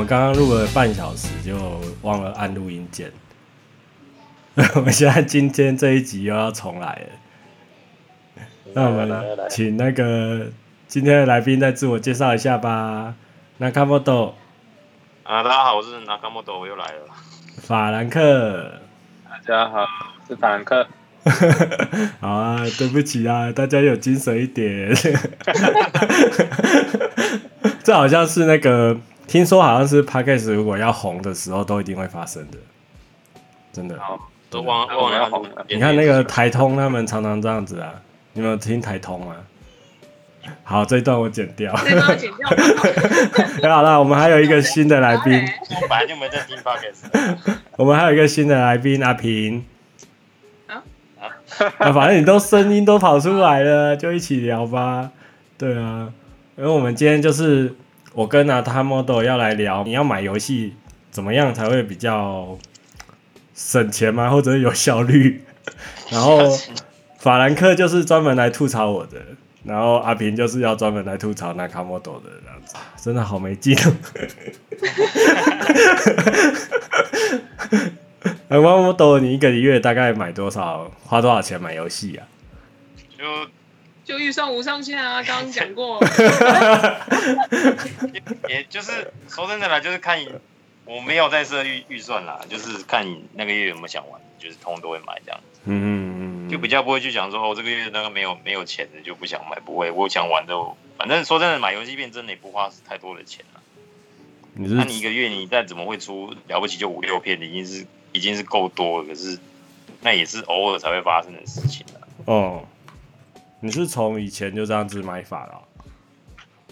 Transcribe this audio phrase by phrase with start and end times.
[0.00, 3.12] 们刚刚录了半小时，就忘了按录音键。
[4.74, 7.08] 我们现在今天这一集又要重来了。
[8.72, 9.12] 那我们
[9.50, 10.46] 请那个
[10.88, 13.14] 今天的来宾再自我介绍一下吧。
[13.60, 14.32] Nakamoto。
[15.22, 17.02] 啊，大家好，我是 Nakamoto，我又来了。
[17.58, 18.72] 法兰克。
[19.28, 19.86] 大家好，我
[20.26, 20.86] 是法兰克。
[22.20, 24.90] 好啊，对不起啊，大家有精神一点。
[27.84, 28.98] 这好像是那个，
[29.30, 32.58] 听说好像是 Podcast 如果要红的时候，都一定会发生的，
[33.72, 33.96] 真的。
[34.00, 35.46] 好，都忘忘了要红。
[35.68, 37.94] 你看那个台通，他们常常这样子啊，
[38.32, 39.36] 你们有听台通吗？
[40.64, 41.72] 好，这一段我剪掉。
[41.76, 42.48] 这段剪掉。
[43.72, 45.32] 好了，我们还有一个新的来宾。
[45.80, 47.56] 我本来就没在听 Podcast。
[47.76, 49.64] 我们还有一个新的来宾阿平。
[50.66, 50.82] 啊，
[51.92, 55.12] 反正你都声音都跑出来了，就一起聊吧。
[55.56, 56.12] 对啊，
[56.56, 57.72] 因为我们今天就是
[58.12, 60.74] 我跟 Nakamoto 要来聊，你要买游戏
[61.10, 62.58] 怎么样才会比较
[63.54, 64.28] 省钱吗？
[64.30, 65.44] 或者有效率？
[66.10, 66.38] 然后
[67.18, 69.20] 法兰克就是专门来吐槽我的，
[69.64, 73.76] 然后阿平就是要专门来吐槽 Nakamoto 的这样子，真的好没劲。
[78.50, 80.90] Nakamoto，你一个月大概买多少？
[81.04, 82.26] 花多少钱买游戏啊？
[83.16, 83.24] 就
[84.10, 85.22] 就预算无上限啊！
[85.22, 86.00] 刚刚讲过，
[88.48, 90.18] 也就是说真的啦，就是看，
[90.84, 95.60] 我没有在设预预算啦，就是看你那个月有没有想玩，就是通通都会买这样子。
[95.66, 100.56] 嗯嗯嗯，就比较不会去想说哦，这个月那个没有没有钱的就不想买，不会，我想玩的，
[100.98, 103.60] 反正说真的，买游戏片真的也不花太多的钱啦。
[104.54, 107.86] 那你，你一个月你再怎么会出了不起就五六片，已经是。
[108.12, 109.38] 已经是够多了，可是
[110.00, 112.08] 那也是偶尔才会发生的事情了。
[112.24, 112.66] 哦，
[113.60, 115.52] 你是从以前就这样子买法了？
[115.52, 115.62] 哦？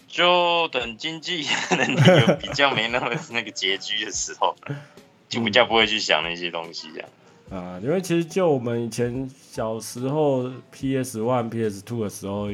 [0.09, 4.57] 就等经济 能力有比较没那么那个拮据的时候，
[5.29, 7.09] 就比较不会去想那些东西这样。
[7.51, 12.51] 啊，因为其实就我们以前小时候 PS One、PS Two 的时候，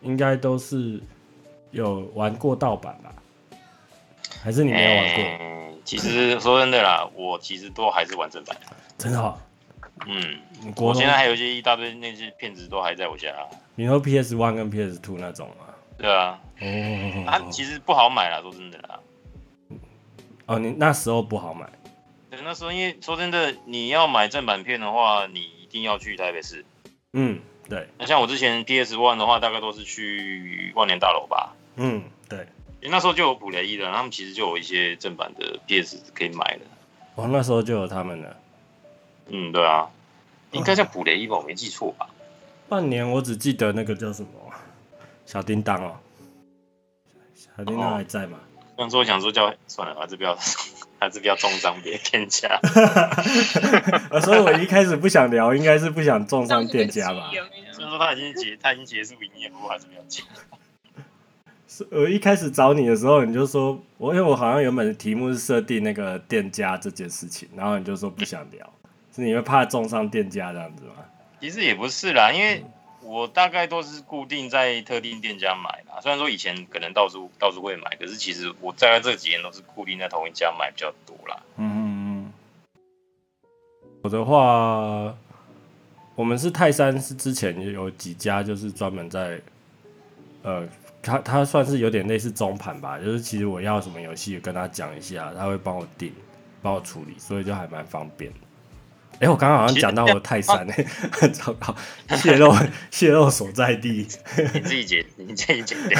[0.00, 1.00] 应该都是
[1.70, 3.12] 有玩过盗版吧？
[4.42, 5.22] 还是你没有玩过？
[5.22, 5.52] 欸
[5.84, 8.56] 其实说真的啦，我其实都还是玩正版。
[8.98, 9.38] 真的、哦？
[10.04, 13.28] 嗯，我现在还有一些一大堆那些片子都还在我家。
[13.76, 15.66] 你说 PS One 跟 PS Two 那种吗？
[15.98, 16.40] 对啊。
[16.60, 17.24] 哦。
[17.26, 19.00] 它其实不好买啦，说真的啦。
[20.46, 21.68] 哦，你那时候不好买。
[22.30, 26.64] 对，那时候因为说真的，你要买正版片的话，你一定要去台北市。
[27.12, 27.88] 嗯，对。
[27.98, 31.54] 那像我之前 PS One 的话，大概都是去万年大楼吧。
[31.76, 32.46] 嗯，对。
[32.88, 36.60] 那时候就有普雷伊了，他们其实就有一些正版的 PS 可以买的。
[37.16, 38.36] 哦，那时候就有他们了。
[39.28, 39.90] 嗯，对啊，
[40.52, 42.08] 应该叫普雷伊吧，我没记错吧？
[42.68, 44.28] 半年我只记得那个叫什么
[45.24, 45.96] 小叮当哦，
[47.34, 48.38] 小叮当还在吗？
[48.76, 50.36] 当初我想说叫算了，还是不要，
[51.00, 52.60] 还是不要重伤别店家。
[54.20, 57.30] 所以我一开始不想聊，应该是不想重伤店家吧？
[57.72, 60.26] 虽然说他已经结，他已经结束营业，不过还是不要讲。
[61.90, 68.72] 我一开始找你的时候，你就说我，因为我好像原本的题目是设定那个店家这件事情，然后你就说不想聊，
[69.14, 70.94] 是你会怕中伤店家这样子吗？
[71.40, 72.64] 其实也不是啦，因为
[73.02, 76.00] 我大概都是固定在特定店家买啦。
[76.00, 81.42] 虽然说以前可能到处到处会买，可是其实我大概这几年都是固定在同一家买比较多啦。
[81.56, 82.32] 嗯嗯嗯。
[84.02, 85.14] 我的话，
[86.14, 89.40] 我们是泰山是之前有几家就是专门在
[90.42, 90.68] 呃。
[91.02, 96.12] 他他算是有点类似中盘吧，就是其实我要什么游戏，跟他讲一下，他会帮我订，
[96.60, 98.32] 帮我处理，所以就还蛮方便。
[99.16, 100.84] 哎、欸，我刚刚好像讲到我泰山哎，
[101.32, 101.74] 糟糕，
[102.16, 102.54] 泄露
[102.90, 104.06] 泄露所在地，
[104.52, 105.98] 你自己剪，你自己剪掉。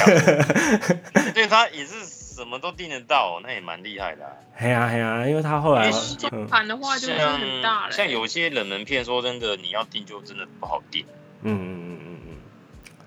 [1.33, 4.31] 对，他也是什么都订得到，那也蛮厉害的、啊。
[4.55, 11.03] 嘿呀嘿呀，因为他后来中盘的话就很大了，像有些冷门片，说真的，你要订就真的不好订。
[11.41, 12.33] 嗯嗯嗯嗯嗯。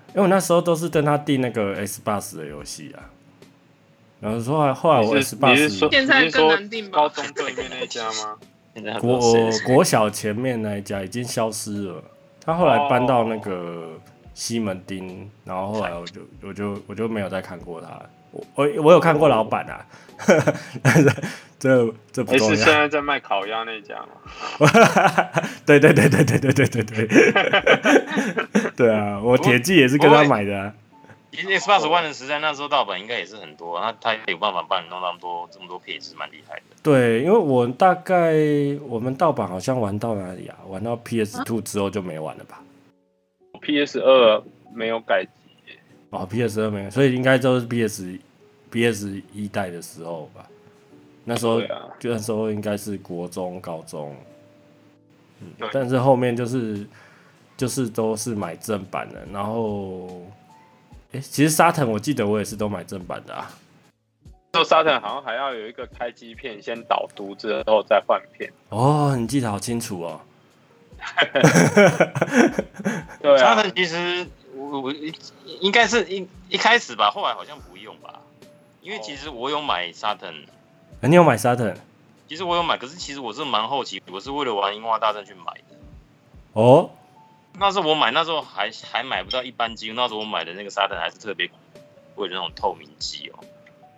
[0.09, 3.07] 因为我那时候都是跟他订那个 Xbox 的游戏啊，
[4.19, 6.97] 然后后来后来我 Xbox 现在更难订吧？
[6.97, 8.37] 高中对面那家吗？
[9.01, 9.19] 国
[9.65, 12.03] 国小前面那一家已经消失了，
[12.43, 13.99] 他后来搬到那个
[14.33, 17.87] 西门町，然后后来我就我就我就没有再看过他。
[18.31, 19.85] 我我我有看过老板啊，
[20.81, 21.11] 但是
[21.59, 22.55] 这这不重要。
[22.55, 24.11] 是现在在卖烤鸭那家吗？
[25.65, 27.07] 对对对对对对对对对。
[28.77, 30.73] 对啊，我铁骑也是跟他买的啊。
[31.31, 36.63] Xbox One 的时代，那时候盗版应该也是很多，他他有办法帮你弄那么多这么多配置，蛮厉害的。
[36.83, 38.33] 对，因为我大概
[38.87, 40.57] 我们盗版好像玩到哪里啊？
[40.67, 42.61] 玩到 PS Two 之后就没玩了吧
[43.61, 44.43] ？PS 二
[44.73, 45.29] 没有改机。
[46.09, 48.17] 哦，PS 二没有，所以应该都是 PS
[48.69, 50.45] PS 一代的时候吧。
[51.23, 54.13] 那时候，啊、就那时候应该是国中、高中，
[55.39, 56.85] 嗯，但是后面就是
[57.55, 60.09] 就是都是买正版的，然后，
[61.13, 63.51] 哎、欸，其实沙腾我记得我也是都买正版的啊。
[64.53, 68.51] 做沙腾好像还要有一个开机片，先导读之后再换片。
[68.69, 70.21] 哦，你记得好清楚哦。
[73.21, 74.93] 对啊，沙腾其实我我
[75.59, 78.21] 应该是一一开始吧，后来好像不用吧，
[78.81, 80.33] 因为其实我有买沙腾。
[81.01, 81.73] 你有买沙腾？
[82.27, 85.75] 其实我有买，可是其实我是蛮好奇，我是为了玩《樱花大战》去买的。
[86.53, 86.91] 哦，
[87.59, 91.49] 那时候我买，那时候还还买不到一般机，那时候我买的那个沙腾还是特别
[92.15, 93.43] 为了那种透明机哦。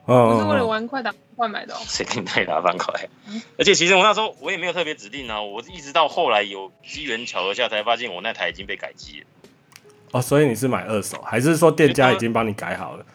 [0.05, 1.77] 不是为了玩快打快买的哦。
[1.87, 3.07] 谁跟快打方块？
[3.57, 9.27] 而且其实我那时候我也没有特别指定啊，我一直到后来有机缘巧合下才发现我那台已经被改机了。
[10.11, 13.05] 哦，所以你是买二手，还是说店家已经帮你改好了？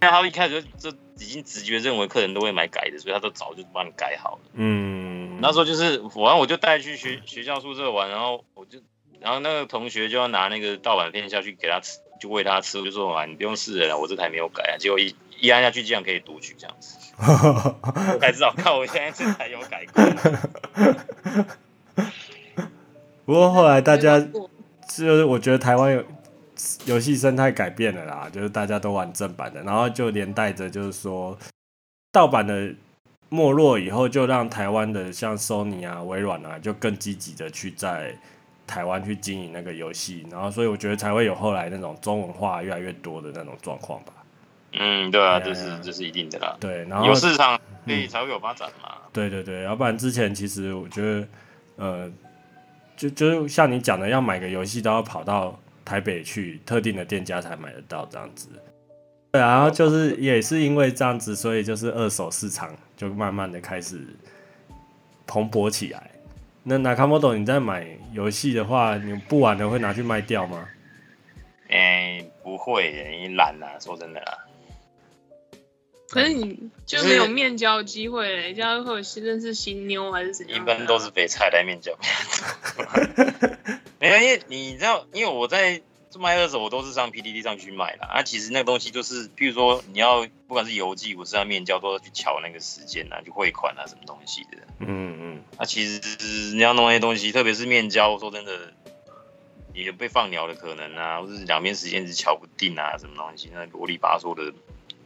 [0.00, 4.40] 那他一开始就就已经直觉认为客人都会买改的，所以他都早就帮你改好了。
[4.54, 8.78] 嗯，那时候就是完，我就带去学学校宿舍玩，然后我就，
[9.20, 14.76] 然后那个同学就要拿那个盗版片下去给他吃，就喂他吃，我就说啊，你不用试了，我这台没有改啊。
[14.78, 20.02] 结果一一按下去，竟然可以读取这样子，我才知道，看我现在这台有改过。
[23.24, 24.48] 不过后来大家就
[25.16, 26.04] 是我觉得台湾有。
[26.84, 31.38] 游戏生态改变了啦，就是大家都玩正版的，然后就连带着就是说，
[32.12, 32.74] 盗版的
[33.30, 38.14] 没落以后，就让台湾的像 Sony 啊、微软啊，就更积极的去在
[38.66, 44.12] 台湾去经营那个游戏，然后所以我觉得才会有后来那种中文化越来越多的那种状况吧。
[44.72, 46.56] 嗯，对啊，这是这是一定的啦。
[46.60, 48.96] 对，然后有市场，所以才会有发展嘛。
[48.96, 49.10] 嗯。
[49.12, 51.28] 对对对，要不然之前其实我觉得，
[51.76, 52.12] 呃，
[52.96, 55.58] 就就像你讲的，要买个游戏都要跑到。
[55.82, 58.48] 台北去特定的店家才买得到这样子，
[59.32, 64.00] 对，然后就是也是因为这样子，所以就是二手市场就慢慢的开始
[65.26, 66.10] 蓬勃起来。
[66.62, 70.68] 那 Nakamoto，你在买游戏的话，你不玩的会拿去卖掉吗？
[71.68, 74.46] 哎、欸，不会，你懒啊，说真的啦。
[76.08, 80.56] 可是你就没有面交机会嘞，这样会有认识新妞还是怎样？
[80.56, 81.96] 一般都是被菜来面交。
[84.00, 85.80] 没有，因为你知道，因为我在
[86.18, 88.22] 卖二手，我都是上 PDD 上去卖的啊。
[88.22, 94.58] 其实那个东西就是，譬如说你要不管是邮寄，或是要面交，都要去瞧那个时间啊，去汇款啊，什么东西的。
[94.80, 95.42] 嗯嗯。
[95.52, 98.72] 那、啊、其实你要弄那些东西，特别是面交，说真的，
[99.74, 104.52] 也有被放鸟的可能啊，或者是两边时间是瞧不定啊，什么东西，那啰里吧嗦的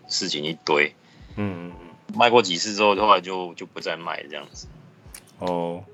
[0.08, 0.94] 事情一堆。
[1.36, 2.16] 嗯嗯嗯。
[2.16, 4.68] 卖过几次之后，后来就就不再卖这样子。
[5.40, 5.84] 哦，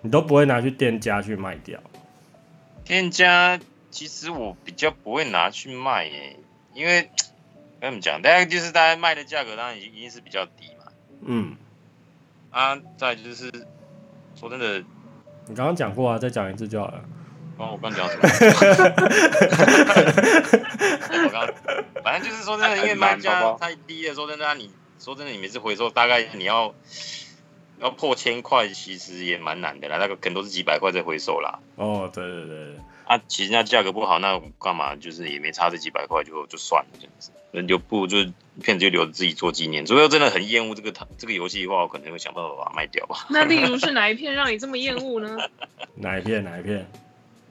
[0.00, 1.78] 你都不会拿去店家去卖掉？
[2.84, 6.36] 店家其实我比较不会拿去卖耶，
[6.74, 7.10] 因为
[7.80, 10.92] 跟你们讲，大家就是大家卖的价格当然已经一定是比较低嘛。
[11.22, 11.56] 嗯。
[12.50, 13.52] 啊，再就是
[14.34, 14.78] 说真的，
[15.46, 17.04] 你刚刚讲过啊，再讲一次就好了。
[17.58, 18.22] 哦，我刚讲什么？
[21.24, 21.46] 我刚，
[22.02, 24.14] 反正就是说真的，因为卖价太低了。
[24.14, 26.74] 说真的，你说真的，你每次回收大概你要
[27.80, 29.98] 要破千块，其实也蛮难的啦。
[29.98, 31.58] 那个可能都是几百块在回收啦。
[31.76, 32.76] 哦，对对对。
[33.08, 34.94] 啊，其实那价格不好，那干嘛？
[34.94, 37.32] 就是也没差这几百块，就就算了这样子。
[37.50, 38.18] 那就不如就
[38.62, 39.82] 片子就留着自己做纪念。
[39.84, 43.26] 如果真的很厌恶这个这个游戏的话，我可能会想办法把它卖掉吧。
[43.30, 45.38] 那例如是哪一片让你这么厌恶呢？
[45.96, 46.44] 哪一片？
[46.44, 46.86] 哪一片？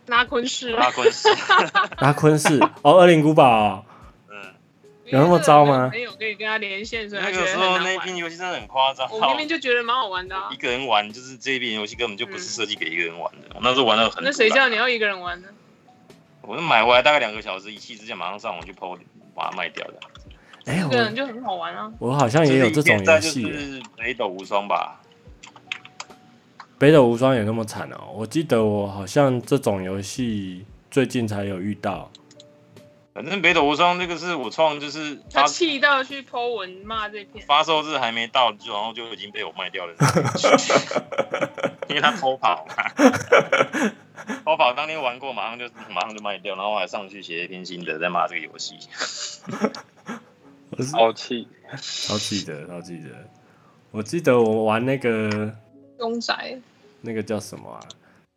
[0.05, 0.69] 拉昆士。
[0.69, 1.27] 拉昆士。
[1.99, 2.61] 拉昆士。
[2.83, 3.83] 哦，恶灵古堡。
[5.07, 5.89] 有那么糟吗？
[5.91, 9.09] 没有可以跟他连线，所以那个时候那一片游戏真的很夸张。
[9.11, 10.49] 我明明就觉得蛮好玩的，啊。
[10.51, 13.47] 一个人玩就是这一片游戏根本就不是设计给一个人玩的。
[13.55, 14.23] 我那时候玩的很。
[14.23, 15.47] 那谁叫你要一个人玩呢？
[16.41, 18.97] 我买回来大概两个小时，一气之下马上上网去 PO，
[19.33, 19.93] 把它卖掉的。
[20.65, 21.91] 哎，一个人就很好玩啊。
[21.99, 23.41] 我好像也有这种游戏。
[23.51, 25.01] 是北斗无双吧？
[26.79, 28.11] 北斗无双有那么惨哦！
[28.13, 32.11] 我记得我好像这种游戏最近才有遇到。
[33.17, 39.95] 反正北斗无双这个是我创，就是他气到去 po 文骂这片，发售日还没到，就然后就已经被我卖掉了，
[41.89, 42.63] 因为他偷跑，
[44.45, 48.75] 偷跑当天玩过，马上就马上就卖掉，然后我还上去写一篇心得在骂这个游戏，
[50.91, 51.47] 超气，
[51.81, 53.09] 超气的，超气的。
[53.89, 55.51] 我记得我玩那个
[55.97, 56.61] 公仔，
[57.01, 57.81] 那个叫什么啊？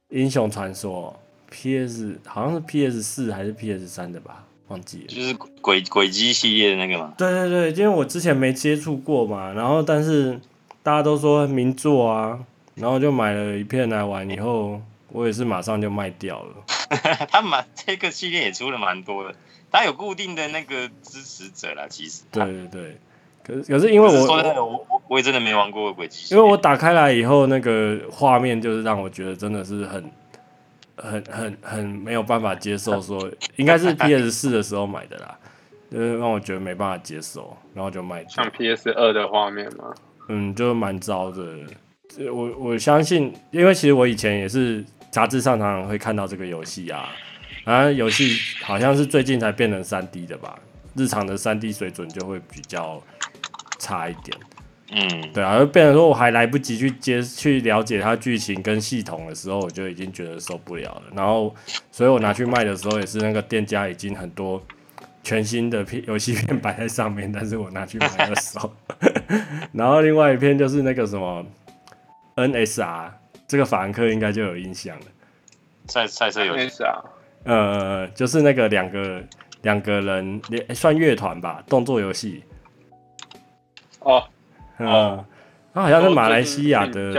[0.09, 1.15] 英雄传说
[1.51, 4.47] ，PS 好像是 PS 四还是 PS 三的吧？
[4.71, 7.13] 忘记了，就是鬼鬼机系列的那个嘛。
[7.19, 10.41] 对对对，因为我之前没接触过嘛，然后但是
[10.83, 12.39] 大家都说名作啊，
[12.77, 14.81] 然后就买了一片来玩，以后
[15.13, 16.55] 我也是马上就卖掉了。
[17.31, 19.35] 他蛮这个系列也出了蛮多的，
[19.71, 22.23] 他有固定的那个支持者啦，其实。
[22.31, 22.97] 对对对，
[23.45, 30.05] 可是可是因为我说真的，我我我也真的没玩过鬼机，因为我打开来以后，那个画面就是让我觉得真的是很
[31.03, 35.39] 很很很没有办法接受，说应该是 PS 四的时候买的啦，
[35.91, 38.25] 就是让我觉得没办法接受，然后就卖。
[38.29, 39.93] 像 PS 二的画面吗？
[40.29, 41.57] 嗯，就蛮糟的。
[42.33, 47.09] 我我相信，因为其实我以前也是杂志上常常会看到这个游戏啊，
[47.65, 50.59] 然后游戏好像是最近才变成三 D 的吧，
[50.97, 53.03] 日常的三 D 水准就会比较。
[53.83, 54.37] 差一点，
[54.93, 61.03] 嗯，对啊，就变成说我还来不及去接去了解它剧情跟系统的时候，我就已经觉得受不了了。
[61.15, 61.55] 然后，
[61.93, 64.61] 所以我拿去卖的时候，也是那个店家已经很多
[65.23, 68.73] 全新的片游戏片摆在上面，但是我拿去卖的时候，
[69.73, 71.47] 然后另外一片就是那个什么
[72.35, 73.11] NSR，
[73.47, 75.07] 这个法兰克应该就有印象了。
[75.87, 77.03] 赛赛车游戏啊，
[77.45, 79.23] 呃，就是那个两个
[79.63, 80.41] 两个人
[80.75, 82.43] 算乐团吧，动作游戏。
[84.01, 84.25] 哦，
[84.81, 85.25] 嗯，
[85.75, 87.13] 他好像是马来西亚的，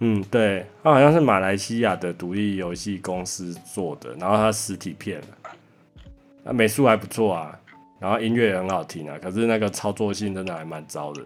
[0.00, 5.20] 嗯，对，他好像是马来西亚的独立游戏公司做的，然后他实体片，
[6.44, 7.58] 那美术还不错啊，
[7.98, 11.22] 然后音乐也很好听啊，可是那个操作性真的还蛮糟的，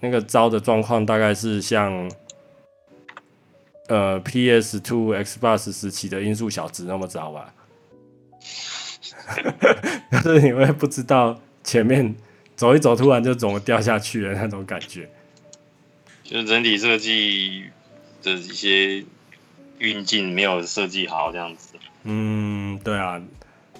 [0.00, 2.10] 那个糟的状况大概是像，
[3.88, 7.54] 呃，PS Two、Xbox 时期的音速小子那么糟吧，
[10.10, 12.14] 但是你会不知道前面。
[12.56, 15.08] 走一走，突然就怎么掉下去了那种感觉，
[16.22, 17.64] 就是整体设计
[18.22, 19.04] 的一些
[19.78, 21.74] 运镜没有设计好这样子。
[22.04, 23.20] 嗯，对啊，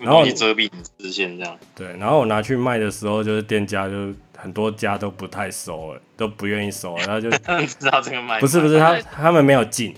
[0.00, 1.58] 然后遮蔽视线这样。
[1.74, 8.40] 对，然后我拿去卖的时候，就是店家就很多家都不太收了，都不愿意收了， 然后就知道这个卖。
[8.40, 9.94] 不是不是，他他们没有进，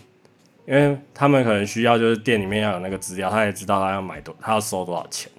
[0.66, 5.30] 因为他们可能需要就是店里面要有那个资料，他也知道他要买多，他要收多少钱。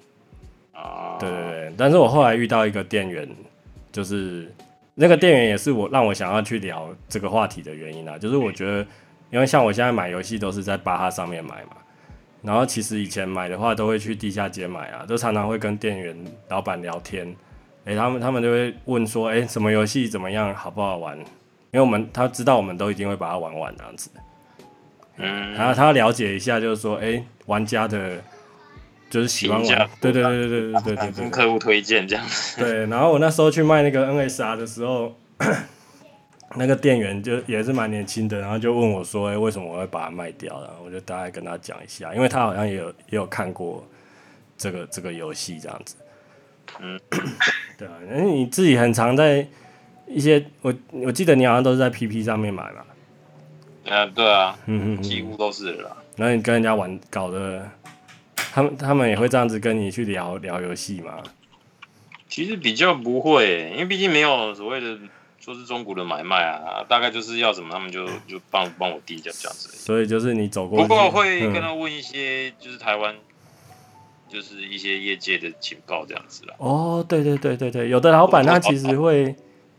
[1.18, 3.28] 对对对，但是我后来遇到一个店员，
[3.90, 4.52] 就是
[4.94, 8.86] 那个店员也是我让我想要去聊这个话题的原因啊，就是我觉得，
[9.30, 11.76] 因为像我现在买游戏都是在巴哈上面买嘛，
[12.42, 16.16] 然后其实以前买的话都会去地下街买啊，都常常会跟店员
[16.48, 17.34] 老板聊天，
[17.84, 21.18] 诶，他们他们就会问说，诶，什么游戏怎么样，好不好玩？
[21.18, 21.24] 因
[21.72, 24.10] 为我们他知道我们都一定会把它玩完这样子，
[25.16, 28.22] 嗯，然后他了解一下，就是说，诶，玩家的。
[29.10, 32.24] 就是喜欢玩，对对对对对对对对，跟 客户推荐这样。
[32.56, 35.14] 对，然后我那时候去卖那个 NSR 的时候，
[36.56, 43.86] 那个店员就也是蛮年轻的，然后就问我说：“哎、欸，为什么我会把它卖掉？”然后我就大概跟他讲一下，因为他好像也有也有看过
[44.56, 45.96] 这个这个游戏这样子。
[46.80, 47.00] 嗯，
[47.78, 49.46] 对啊，因为你自己很常在
[50.06, 52.84] 一些我我记得你好像都是在 PP 上面买嘛。
[53.84, 55.96] 呃，对啊，嗯嗯，几乎都是了。
[56.16, 57.66] 然后你跟人家玩搞的。
[58.52, 61.22] 他们他们也会这样子跟你去聊聊游戏吗？
[62.28, 64.98] 其实比较不会，因为毕竟没有所谓的
[65.40, 69.70] 说是中国的买卖啊，大概就是要什么他们就就帮帮我递这样子。
[69.70, 73.14] 所以就是你走过，不过会跟他问一些就是台湾
[74.28, 76.54] 就是一些业界的情报这样子啦。
[76.58, 79.34] 哦，对对对对对，有的老板他其实会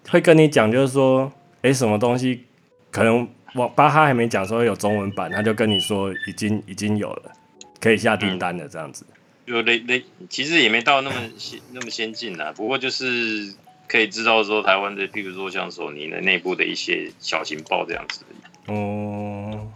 [0.09, 2.45] 会跟你讲，就是说，哎，什么东西
[2.89, 7.31] 可能我巴哈还没讲说有中文版，他就跟你说已经已经有了。
[7.79, 9.05] 可以下订单的这样子，
[9.47, 12.53] 就类类，其实也没到那么先那么先进啦。
[12.55, 13.53] 不过就是
[13.87, 18.25] 可以知道说台湾的，譬如说像索尼的内部的一些小情报这样子。
[18.67, 19.71] 哦，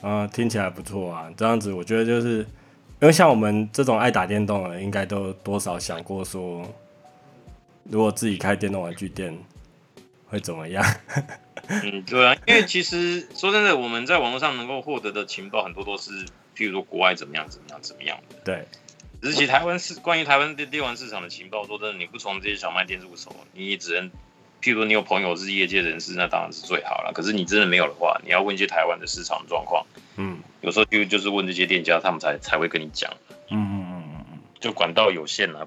[0.00, 1.30] 啊，听起来不错啊。
[1.36, 2.38] 这样子我觉得就是，
[3.00, 6.72] 因为像我们这种爱打电动的，应该都多少想过说，
[7.82, 9.36] 如果自己开电动玩具店
[10.28, 10.82] 会怎么样？
[11.66, 16.24] 嗯，对啊，因为其实说真的，我们在网络上能够获得的情报很多都是。
[16.56, 18.64] 譬如说国外怎么样怎么样怎么样的，对。
[19.22, 24.10] 只是其实台湾市关于台湾电电玩市场的情报，说真的，你不从这些小卖店入手，你只能，
[24.60, 27.12] 譬如说你有朋友是业界人士，那当然是最好了。
[27.14, 29.86] 可是你真的没有的话，你要问一些台湾的市场状况，
[30.18, 33.10] 嗯，有时候就就是问这些店家，他们才才会跟你讲，
[33.48, 35.66] 嗯嗯嗯嗯嗯，就管道有限了，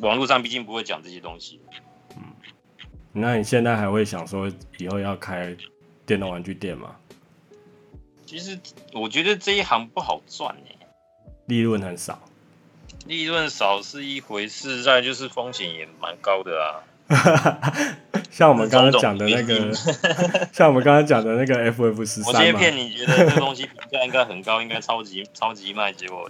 [0.00, 1.60] 网络上毕竟不会讲这些东西，
[2.16, 2.22] 嗯。
[3.12, 5.54] 那你现在还会想说以后要开
[6.06, 6.96] 电动玩具店吗？
[8.26, 8.58] 其实
[8.92, 10.76] 我觉得这一行不好赚耶，
[11.46, 12.20] 利润很少，
[13.06, 16.82] 利润少是一回事，再就是风险也蛮高的啊。
[18.30, 19.72] 像我们刚刚讲的那个，
[20.52, 26.28] 像我们刚刚讲的那个 FF 十三，我今天骗你觉得这东西评价应该很高，应该超级超级卖，结果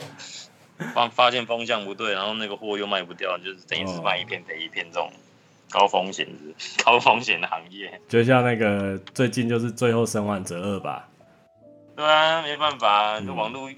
[0.92, 5.12] 发发现风向不对，然后那个货又卖不掉，就是等于是卖一片赔一片这种
[5.70, 8.00] 高风险的高风险的行业。
[8.08, 11.08] 就像那个最近就是最后生还者二吧。
[11.96, 13.70] 对啊，没办法，这网络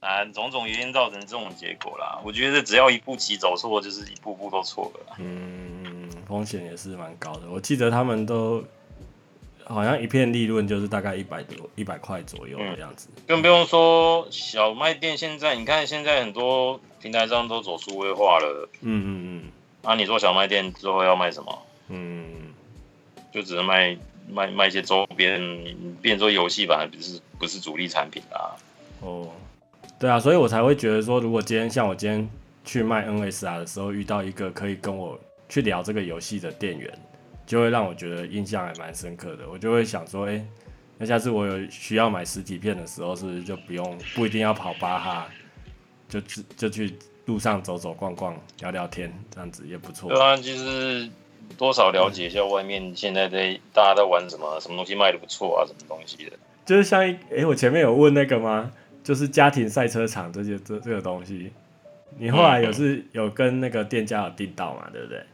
[0.00, 2.20] 啊，种种原因造成这种结果啦。
[2.24, 5.16] 我觉得只要一步棋走错，就是一步步都错了。
[5.18, 7.48] 嗯，风险也是蛮高的。
[7.50, 8.62] 我记得他们都
[9.64, 13.08] 好像一片利润就是大概一百多一百块左右的样子。
[13.26, 18.68] 更不用说小卖店，现在你看现在很多平台上都走数位化了。
[18.82, 19.50] 嗯嗯嗯。
[19.82, 21.62] 那、啊、你做小卖店之后要卖什么？
[21.88, 22.24] 嗯，
[23.32, 23.96] 就只能卖
[24.28, 25.40] 卖卖一些周边，
[26.00, 28.56] 变做游戏吧，不是不是主力产品啊。
[29.00, 29.30] 哦，
[29.98, 32.28] 对啊，所以我才会觉得说，如果今天像我今天
[32.64, 36.92] 去卖 NSR 的时候，遇到一个可以跟我去聊这个游戏的店员，
[37.46, 39.48] 就会让我觉得印象还蛮深刻的。
[39.50, 40.46] 我就会想说，哎、欸，
[40.98, 45.28] 那下次我有需要买实体片的时候，是不是就不用不一定要跑巴哈，
[46.08, 46.20] 就
[46.56, 46.96] 就去。
[47.26, 50.10] 路上走走逛逛，聊聊天，这样子也不错。
[50.10, 51.08] 对啊，就是
[51.56, 56.32] 多少了解一下外面现在在大家在玩什么，什么东西卖的不错啊，什么东西的。
[56.64, 58.72] 就是像一，哎、欸，我前面有问那个吗？
[59.02, 61.52] 就是家庭赛车场这些这这个东西，
[62.18, 64.88] 你后来有是有跟那个店家有订到嘛？
[64.92, 65.24] 对不对？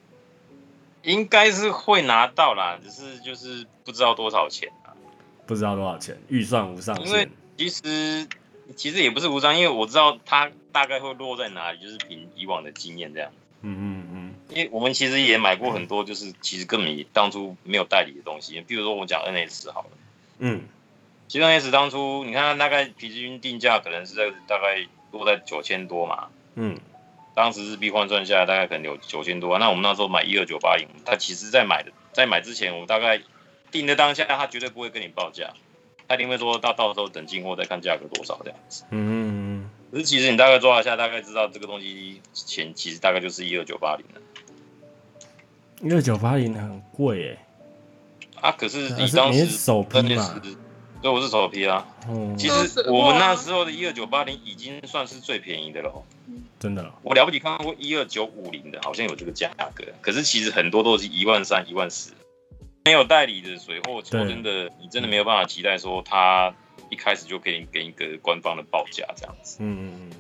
[1.02, 4.93] 应该是会拿到啦，只是就是不知道多少钱啊。
[5.47, 7.07] 不知道多少钱，预算无上限。
[7.07, 8.26] 因为其实
[8.76, 10.50] 其实也不是无上，因为我知道它。
[10.73, 11.81] 大概会落在哪里？
[11.83, 13.29] 就是凭以往的经验这样。
[13.62, 14.00] 嗯嗯嗯。
[14.50, 18.61] 因为我们其实也买过很多，就是其实根本当初没有代理的东西。
[18.61, 19.88] 比如说我讲 NS 好了。
[20.38, 20.62] 嗯。
[21.28, 26.28] 其实 NS 当初你看大概平均定价可能是在大概落在九千多嘛。
[26.54, 26.78] 嗯。
[27.35, 29.59] 当时日币换算下来大概可能有九千多。
[29.59, 33.21] 那我们那时候买一二九八零，他其实在买的在买之前，我们大概
[33.71, 35.54] 定的当下，他绝对不会跟你报价，
[36.09, 38.85] 他一定会说到到时候等进货再看价格多少这样子。
[38.90, 39.29] 嗯。
[39.90, 44.20] 可是其实你大概抓一下，大概知道这个东西钱其实大概就是一二九八零了。
[45.82, 47.47] 一二九八零很贵哎。
[48.40, 50.40] 啊，可是你当时首批嘛？
[51.02, 51.88] 对，我是首批啊。
[52.09, 52.37] 嗯。
[52.38, 55.93] 其实我们那时候的一二九八零已经算是最便宜的了。
[56.60, 56.93] 真的。
[57.02, 59.84] 我了不起看过一二九五零的，好像有这个价格。
[60.00, 62.12] 可是其实很多都是一万三、一万四。
[62.84, 66.54] 没有代理的水货，说真的，你真的没有办法期待说他。
[66.88, 70.10] 一开始就给你给一个官方的报价这样子，嗯嗯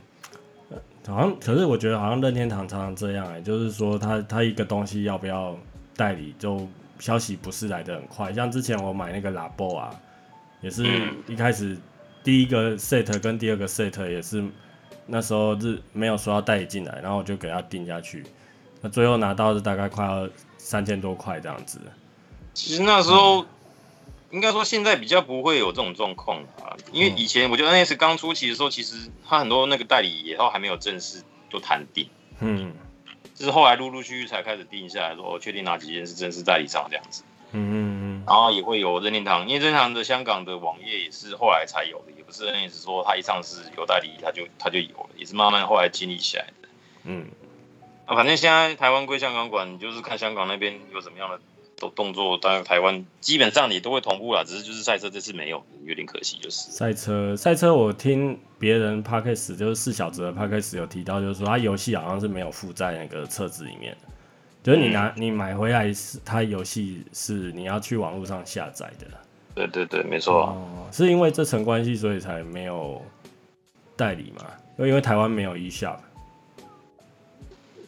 [0.70, 5.56] 嗯，好像可是我觉得好像任天堂常常这样哎、欸，就是说他他一个东西要不要
[5.96, 6.68] 代理，就
[6.98, 8.32] 消息不是来的很快。
[8.32, 10.00] 像之前我买那个拉波啊，
[10.60, 10.84] 也是
[11.26, 11.76] 一开始
[12.22, 14.44] 第一个 set 跟第二个 set 也是
[15.06, 18.24] 那时候是没有说要代理进来，然后我就给他定下去，
[18.80, 21.80] 那最后拿到是大概快要三千多块这样子。
[22.54, 23.44] 其实那时候。
[24.30, 32.72] 嗯应该说现在比较不会有这种状况啊，因为以前我觉得 NS 刚出期的时候，其实他很多那个代理也都还没有正式就谈定，嗯，
[33.34, 46.68] 就是后来陆陆续续才开始定下来说，我确定哪几间是正式代理商这样子，嗯嗯嗯，然后也会有任天堂，因为任天堂的香港的网页也是后来才有的，也不是 NS 说他一上市有代理他就他就有了，也是慢慢后来建立起来的，
[47.02, 47.26] 嗯，
[48.06, 51.40] 啊，反正现在台湾归香港管，你就是看香港那边有什么样的。
[51.80, 56.70] 动动作，当然台湾基本上也都会同步啦，只是就是赛车这次没有，有点可惜就是。
[56.70, 63.96] 赛车赛车，我听别人 podcast 就是四小子的 podcast 有提到，就是说他游戏好像是没有附在那个册子里面，
[64.62, 69.06] 就是你拿、嗯、你买回来是他游戏是你要去网络上下载的。
[69.54, 70.88] 对对对，没错、哦。
[70.92, 73.02] 是因为这层关系，所以才没有
[73.96, 74.44] 代理嘛？
[74.78, 75.96] 因为因为台湾没有 eShop。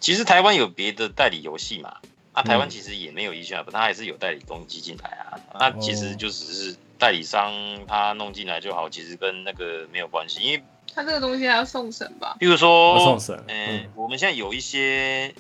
[0.01, 1.99] 其实台湾有别的代理游戏嘛？
[2.33, 5.39] 啊，台湾其实也没有 eShop，他还是有代理公司进来啊。
[5.61, 7.53] 那其实就只是代理商
[7.87, 10.63] 他弄进来就好，其实跟那个没有关系，因为
[10.95, 12.37] 他这个东西还要送审吧？
[12.41, 13.45] 比如说，送审。
[13.49, 15.35] 嗯，我们现在有一些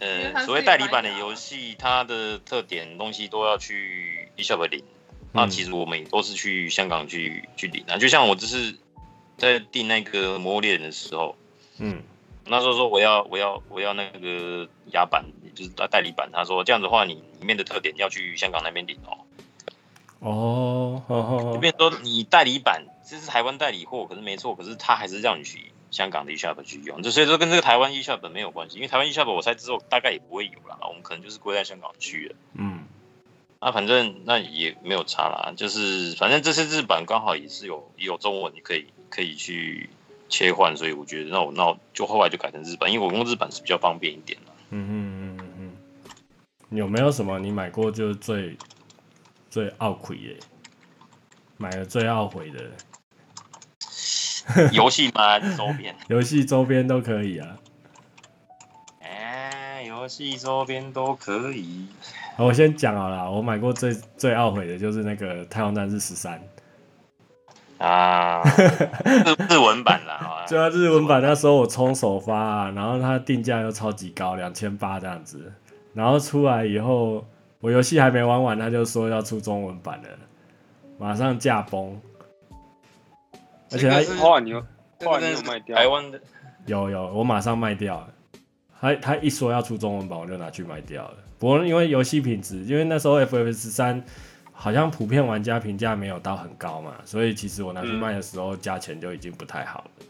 [0.00, 4.82] 呃所谓代理版的游戏，它的特点东西都要去 eShop 领。
[5.32, 7.96] 那其实我们也都是去香港去去领啊。
[7.96, 8.74] 就像我这是
[9.36, 11.36] 在订那个《魔物猎人》的时候，
[11.78, 12.02] 嗯。
[12.46, 16.30] 那时候说我要我要我要那个亚版，就是代理版。
[16.32, 19.18] 他说这样子的话，你里面的特点要去香港那边领哦。
[20.18, 21.52] 哦，好好好。
[21.54, 27.02] 就变说你代理版这是台湾代理货，可是没错，可是他还是让你去香港的 eShop 去用。
[27.02, 32.36] 就所以说跟这个台湾 eShop 没有关系，因为台湾 eShop 我猜之后大概也不会有了，我们可能就是归在香港区了。
[32.54, 32.84] 嗯。
[33.60, 39.88] 那反正那也没有差啦，就是反正这次日版刚好也是有也有中文，你可以可以去。
[40.26, 44.36] 切换，所以我觉得那我那我就后来就改成日版，因为我用日版是比较方便一点
[44.70, 45.03] 嗯嗯嗯，
[46.74, 48.56] 有没有什么你买过就是最
[49.48, 50.36] 最懊悔的？
[51.56, 52.58] 买了最懊悔的
[54.72, 55.38] 游戏吗？
[55.56, 55.94] 周边？
[56.08, 57.56] 游戏周边都可以啊。
[59.00, 61.86] 哎，游戏周边都可以。
[62.36, 66.38] 好，我先讲好了，我买过最最懊悔的就是那个《太空战士十三》。
[67.84, 68.42] 啊，
[69.04, 69.22] 日
[69.54, 75.52] 日文版啦，对啊，日文版那时候我冲首发啊，然后它定价又超级高，两千八这样子，
[75.94, 77.24] 然后出来以后，
[77.60, 80.08] 我游戏还没玩完，他就说要出中文版了，
[80.98, 81.98] 马上驾崩。
[83.70, 84.60] 而且他后来你有
[85.04, 86.20] 后来你有卖掉台湾的？
[86.66, 88.14] 有有，我马上卖掉了。
[88.80, 91.14] 他他一说要出中文版，我就拿去卖掉了。
[91.38, 94.02] 不过因为游戏品质，因为那时候 FF 十三
[94.52, 100.06] 好像普遍玩家评价没有到很高嘛，所以其实我拿去卖的时候价钱就已经不太好了，嗯、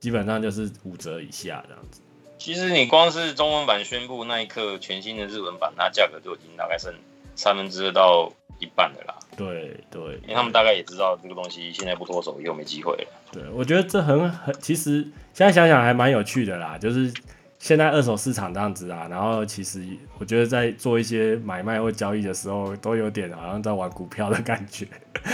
[0.00, 2.00] 基本上就是五折以下这样子。
[2.38, 6.94] 其实你光是中文版宣布那一刻，全新的日文版，那价格就已经大概剩
[7.34, 9.14] 三分之二到一半的啦。
[9.36, 13.08] 对对，因为他们大概也知道这个东西现在不脱手又没机会了。
[13.32, 17.12] 对，我觉得这很很，其实现在想想还蛮有趣的啦，就是
[17.58, 19.84] 现在二手市场这样子啊，然后其实
[20.18, 24.86] 我觉得在做一些买卖或交易的时候，都有点好像在玩股票的感觉。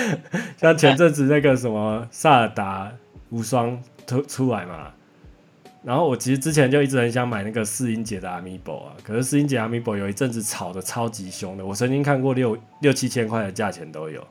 [0.57, 2.91] 像前阵子那个什么萨尔达
[3.31, 4.93] 无双出出来嘛。
[5.85, 14.25] 然后我其实之前就一直很想买那个四英姐的 Amiibo 啊，可是四英姐 Amiibo 有一阵子炒的超级凶的，我曾经看过六六七千块的价钱都有。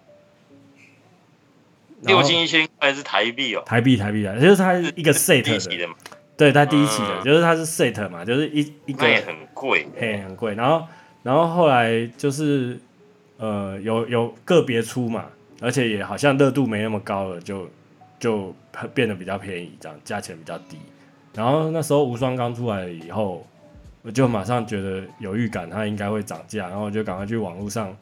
[2.04, 5.90] 六七千块是台币哦，台币台币啊，就是它是一个 set 的，的
[6.36, 10.56] 对，它第一期的，嗯、就是它是 set 嘛，就是一一个很贵，嘿，很贵。
[10.56, 10.88] 然后
[11.22, 12.80] 然后后来就是
[13.38, 15.26] 呃有有个别出嘛，
[15.60, 17.70] 而且也好像热度没那么高了，就
[18.20, 18.56] 就
[18.96, 20.78] 变得比较便宜，这样价钱比较低。
[21.34, 23.48] 然后那时候无双刚出来以后，
[24.02, 27.96] 我就马上觉得有预感，它应该会涨价，然后我就赶快去网络上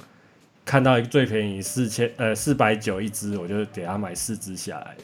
[0.66, 4.96] 看到一个最便宜四千呃四百九一只，我就给他买四只下来。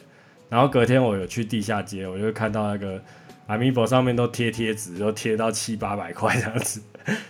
[0.48, 3.00] 然后隔天我有去地下街，我就看到那个
[3.46, 6.80] Amiibo 上面都贴贴纸，都贴到七八百块这样子，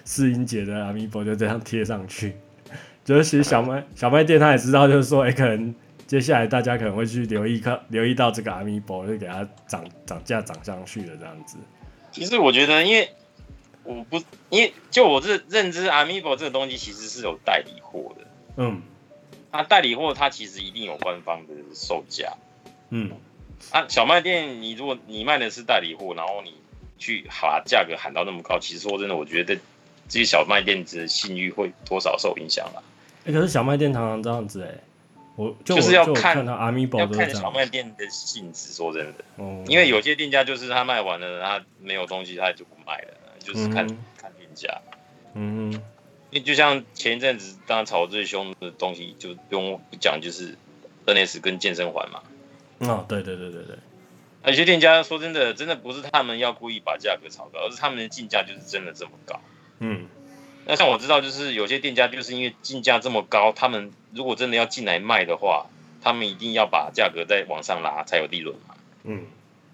[0.04, 2.34] 四英杰的 Amiibo 就这样贴上去。
[3.04, 5.74] 就是其实小卖小卖店他也知道，就是说，哎，可能。
[6.06, 11.56] 接下来大家可能会去留意看， 留意到这个 Amiibo 就给它涨涨价涨上去了这样子。
[12.12, 13.10] 其实我觉得，因为
[13.82, 18.24] 我不，因为就我这认知，Amiibo 这个东西其实是有代理货的。
[18.56, 18.82] 嗯。
[19.50, 22.34] 啊，代理货它其实一定有官方的售价。
[22.90, 23.10] 嗯。
[23.72, 26.54] 啊，小卖店你如果你卖的是代理货，然后你
[26.98, 29.56] 去把价格喊到那么高，其实说真的，我觉得
[30.08, 32.82] 这些小卖店子的信誉会多少受影响了。
[33.24, 34.80] 哎、欸，可是小卖店常常这样子哎、欸。
[35.36, 38.72] 我就就是要看，看阿米宝要看小卖店的性质。
[38.72, 44.80] 说真的，嗯、因为有些店家就是他卖完了，他没有东西，他就不卖了，就是看、嗯、看店家。
[45.34, 45.80] 嗯，因
[46.32, 50.56] 为就像前一阵子当然炒最凶的东西，就不用讲，就是
[51.04, 52.22] NS 跟健身环嘛。
[52.78, 53.76] 哦，对对对对对。
[54.46, 59.40] 有些店家说真的，真的不是他们要故意把价格炒高，而是他们的进价就是真的这么高。
[59.80, 60.06] 嗯。
[60.68, 65.66] 那像我知道，就是有些店家就是因为进价这么高，他们如果真的要进来卖的话，
[66.02, 68.74] 他们一定要把价格再往上拉才有利润嘛。
[69.04, 69.26] 嗯。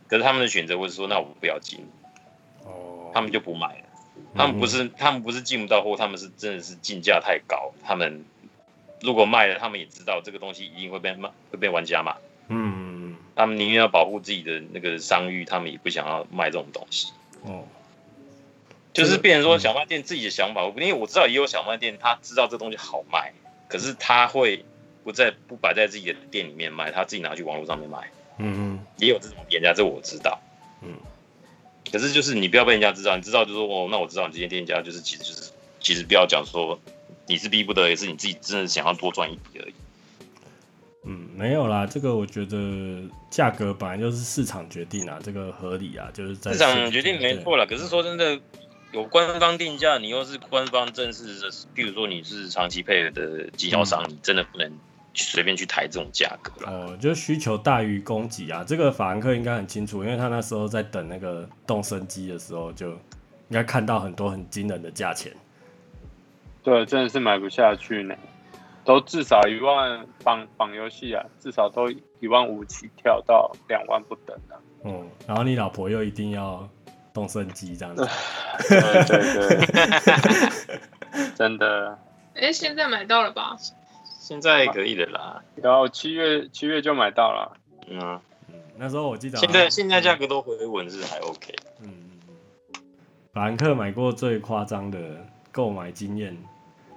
[0.07, 1.87] 可是他们的选择会是说，那我不要进。
[2.65, 3.11] 哦。
[3.15, 3.85] 他们就不卖了。
[4.35, 7.73] 他们不是，他们不是进不到货，他们是真的是进价太高。
[7.83, 8.25] 他们
[9.01, 12.17] 如果卖了，他们也知道这个东西一定会被卖，会被玩家骂。
[12.49, 13.17] 嗯。
[13.35, 17.13] 他们宁愿要保护自己的那个商誉，他们也不想要卖这种东西。
[17.45, 17.65] 哦。
[18.93, 23.33] 就是变成说小卖店自己的想法，因为我知道也有小卖店，他知道这东西好卖，
[23.69, 24.65] 可是他会
[25.03, 27.99] 不在不摆在自己的店里面卖，他自己拿去网络上面卖。
[28.37, 30.39] 嗯嗯，也有这种店家，这我知道。
[30.83, 30.91] 嗯，
[31.91, 35.51] 可是就是你不要被人家知道，你知道就是说哦，那我知道你这些店家就是其实就是
[35.81, 36.79] 其实不要讲说
[37.27, 39.75] 你是逼不得，也是你自己真的想要多赚一笔而已。
[41.05, 47.65] 嗯，没有啦，这个我觉得价格本来就是市场决定啊，这个合理啊，就是在市场决定没错啦。
[47.65, 48.39] 可是说真的。
[48.93, 54.71] 有官方定价，你又是官方正式的，譬如说你是长期配合的经销商，嗯、你真的不能
[55.15, 62.99] 随便去抬这种价格哦，就需求大于供给啊，这个法兰克应该很清楚，因为他那时候在等那个动身机的时候，就应
[63.51, 65.33] 该看到很多很惊人的价钱。
[66.63, 68.15] 对，真的是买不下去呢，
[68.85, 74.61] 都至少一万绑绑游戏啊，至少都一万五起跳到两万不等啊。
[74.85, 76.69] 嗯，然后你老婆又一定要。
[77.13, 78.09] 动身机这样子，
[78.69, 81.99] 对 对对， 真的。
[82.35, 83.57] 哎、欸，现在买到了吧？
[84.19, 85.43] 现在可以的啦。
[85.57, 87.57] 然后七月七月就买到了。
[87.89, 89.37] 嗯啊，嗯，那时候我记得。
[89.39, 91.55] 现在现在价格都回稳是还 OK。
[91.83, 91.91] 嗯
[92.73, 92.81] 嗯。
[93.35, 94.99] 法兰克买过最夸张的
[95.51, 96.37] 购买经验，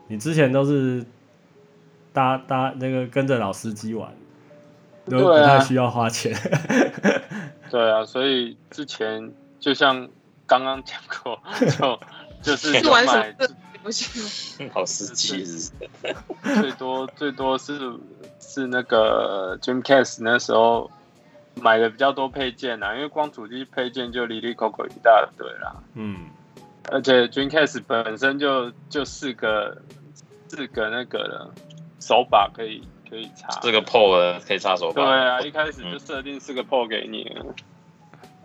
[0.08, 1.06] 你之前都是
[2.13, 4.13] 搭搭那个跟着老司机玩，
[5.10, 6.34] 都不太需要花钱。
[7.69, 9.34] 对啊，所以之前。
[9.65, 10.08] 就像
[10.45, 11.41] 刚刚讲过，
[11.80, 11.99] 就
[12.54, 13.36] 就是买
[14.71, 15.43] 好司机，
[16.62, 17.73] 最多最多是
[18.39, 20.91] 是那个 Dreamcast 那时候
[21.56, 25.82] 买的比较多配件啊，因为光主机配件就里里口口一大堆啦。
[25.95, 26.28] 嗯，
[26.91, 29.82] 而且 Dreamcast 本身就就四个
[30.47, 31.51] 四个那个了
[31.99, 35.01] 手把可以可以插，四个 port 可以插手把。
[35.04, 37.43] 对啊，一开始就设定四个 port 给你了，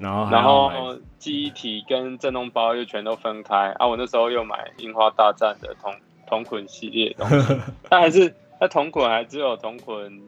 [0.01, 3.87] 然后然后记忆体跟震动包又全都分开啊！
[3.87, 5.95] 我那时候又买樱花大战的同
[6.27, 10.23] 同捆系列的东西， 它还是它同捆还只有同捆，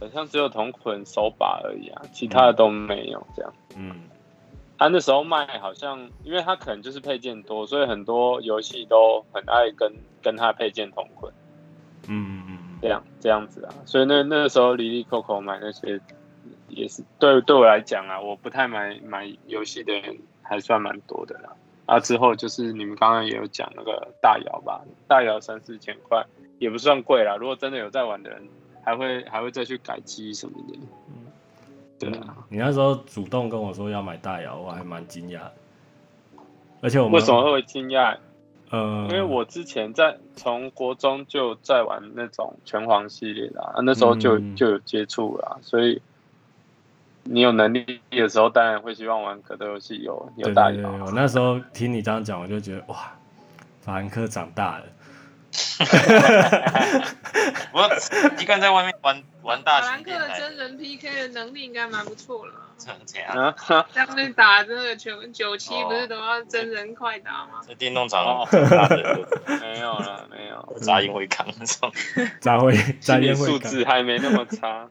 [0.00, 3.52] 好像只有同捆手把而已啊，其他的都没有这样。
[3.76, 4.02] 嗯。
[4.78, 11.32] 他那时候卖好像，因为他可能就是配件多，所以很多游戏都很爱跟跟他配件同捆。
[12.08, 16.00] 嗯嗯嗯，这样这样子啊，所以那那个时候，离离扣扣买那些
[16.72, 21.56] 也是对对我来讲啊，我不太买买游戏的人还算蛮多的啦。
[21.86, 26.24] 啊，之后就是你们刚刚也有讲那个大窑吧，大窑三四千块
[26.58, 27.36] 也不算贵啦。
[27.36, 28.48] 如果真的有在玩的人，
[28.84, 30.78] 还会还会再去改机什么的。
[31.08, 31.26] 嗯
[31.98, 35.40] 对啊，你那时候主动跟我说要买大窑，我还蛮惊讶。
[36.80, 38.16] 而且我们为什么会惊讶？
[38.70, 46.02] 呃，因为我之前在从国中就在玩那种拳皇系列的，那时候就就有接触啦，所以
[47.24, 50.88] 你有能力的时候，当然会希望玩格斗游戏有有大有。
[51.04, 53.12] 我那时候听你这样讲，我就觉得哇，
[53.80, 54.84] 法兰克长大了。
[57.72, 57.82] 我
[58.40, 59.90] 一个人在外面玩玩大型。
[59.90, 62.54] 法兰克的真人 PK 的能力应该蛮不错了。
[63.06, 63.54] 这样。
[63.92, 67.60] 在外面打这个九九七不是都要真人快打吗？
[67.68, 68.24] 在电动场
[69.60, 70.78] 没有了，没有。
[70.80, 71.92] 杂音会扛那种。
[72.40, 74.88] 杂会杂音会素质还没那么差。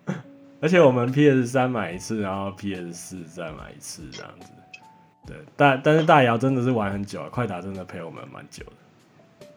[0.61, 4.51] 而且我们 PS 三买一次，然后 PS 四再买一次这样子。
[5.25, 9.47] 对，但但是大姚真的是玩很久啊，快打真的陪我们蛮久的。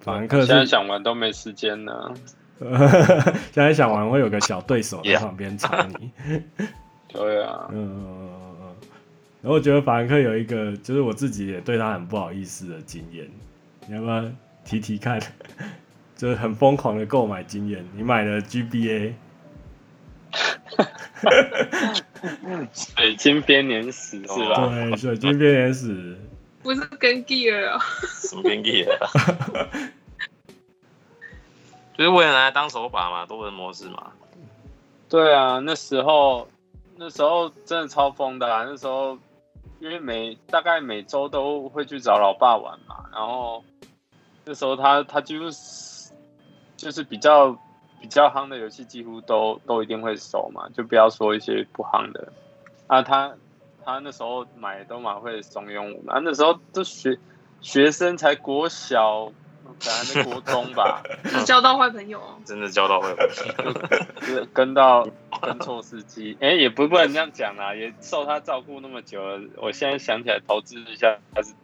[0.00, 1.92] 法兰克现在想玩都没时间呢。
[3.52, 6.10] 现在想玩会有个小对手在旁边插你。
[7.12, 8.74] 对啊，嗯嗯嗯嗯。
[9.42, 13.28] 然后我觉得法兰克有一个，就是我自己也对他很不好意思的经验，
[13.86, 14.24] 你要不要
[14.64, 15.20] 提提看？
[16.16, 19.12] 就是很疯狂的购买经验，你买了 GBA。
[22.72, 24.68] 水晶编年史是吧？
[24.68, 26.16] 对，水晶编年史。
[26.62, 27.80] 不是跟 Gear 哦，
[28.20, 28.86] 什么跟 Gear？
[31.98, 34.12] 就是为了拿来当手把嘛，多人模式嘛。
[35.08, 36.48] 对啊，那时候
[36.96, 38.64] 那时候真的超疯的啊！
[38.64, 39.18] 那时候
[39.80, 43.64] 因为每大概每周都会去找老爸玩嘛，然后
[44.44, 46.12] 那时候他他就是
[46.76, 47.58] 就是比较
[48.02, 52.30] 比较夯的游戏，几乎都都一定会熟嘛，就不要说一些不夯的
[52.88, 53.34] 啊他。
[53.84, 57.18] 他那时候买都蛮会怂恿我们，啊，那时候都学
[57.60, 59.32] 学生才国小，
[59.64, 61.02] 本来是国中吧，
[61.44, 63.26] 交到坏朋友，真的交到坏朋
[64.36, 65.04] 友， 跟到
[65.40, 71.54] 跟错司机，哎，也不不能这样讲啦，也受他照顾那么久了，我现在想起来投资一下，但是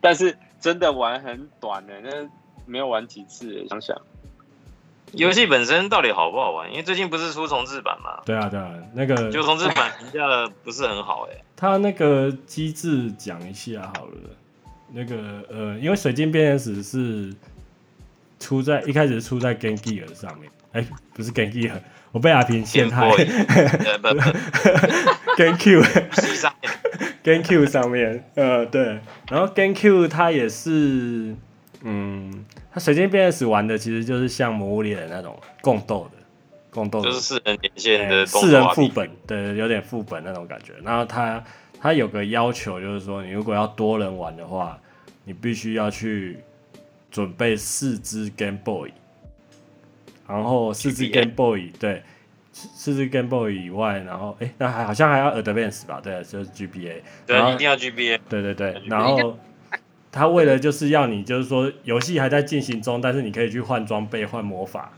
[0.00, 2.30] 但是真的玩很短的，那
[2.66, 4.00] 没有玩几次，想想。
[5.16, 6.70] 游戏本身到底好不好玩？
[6.70, 8.20] 因为最近不是出重置版嘛？
[8.24, 10.20] 对啊，对啊，那个就重置版评价
[10.62, 11.36] 不是很好哎。
[11.56, 14.12] 它那个机制讲一下好了，
[14.92, 15.16] 那个
[15.48, 17.32] 呃，因为水晶编年史是
[18.40, 21.72] 出在一开始是出在 Game Gear 上面，哎、欸，不是 Game Gear，
[22.12, 23.08] 我被阿平陷害。
[25.36, 29.00] Game Cube，Game Cube 上面， 呃，对，
[29.30, 31.34] 然后 Game Cube 它也是，
[31.82, 32.44] 嗯。
[32.74, 36.18] 他水晶 BS 玩的其实就是像魔物猎人那种共斗的，
[36.72, 40.72] 共斗就是四人连线的四人副本，对，有点副本那种感觉。
[40.82, 41.40] 然后他
[41.80, 44.76] 他有个要求，就是说你如果要多人玩的话，
[45.22, 46.38] 你必须要去
[47.12, 48.90] 准备四只 Game Boy，
[50.26, 52.02] 然后四只 Game Boy，对，
[52.50, 56.00] 四支 Game Boy 以外，然后哎，那还好像还要 Advance 吧？
[56.02, 59.38] 对，就是 GBA，对，一定要 GBA，对对对，然后。
[60.14, 64.92] 他为了就是要你，就是说游戏还在进行中，但是你可以去换装备、换魔法。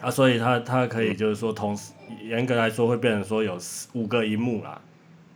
[0.00, 3.58] 啊，所以他他可以就是说，同时严格来说会变成说有
[3.92, 4.80] 五个一幕啦，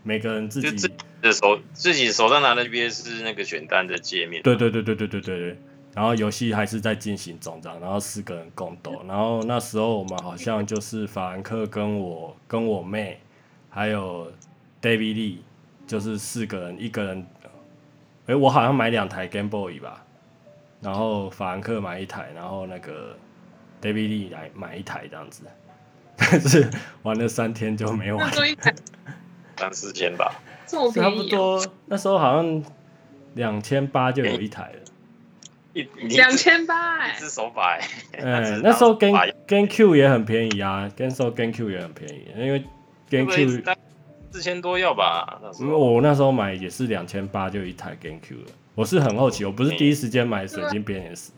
[0.04, 5.58] 每个人自己的手自己手上拿的 GBA 是那个选单的界面，对对对对对对对对，
[5.94, 13.20] 然后游戏还是在进行中这样，然后四个人共斗，然后那时候我们好像就是法兰克跟我跟我妹
[13.68, 14.32] 还有
[14.80, 15.36] David Lee，
[15.86, 17.26] 就是四个人，一个人。
[18.26, 20.04] 哎、欸，我好像买两台 Game Boy 吧，
[20.80, 23.16] 然后法兰克买一台，然后那个
[23.80, 25.42] David Lee 来买一台这样子，
[26.16, 26.70] 但是
[27.02, 28.30] 玩了三天就没玩。
[29.56, 31.64] 三四千吧，差不多。
[31.86, 32.64] 那时候好像
[33.34, 34.78] 两千八就有一台了。
[35.72, 37.88] 一两千八哎，是手把哎。
[38.18, 42.64] 嗯，那时候 Game Game Q 也很便宜啊，跟时候 Game Q 也很便宜，因为
[43.08, 43.62] Game Q
[44.32, 45.40] 四千多要吧？
[45.60, 48.52] 因为我那时候买也是两千八就一台 GameCube 了。
[48.74, 51.30] 我是很好奇，我不是第一时间买水晶边缘石。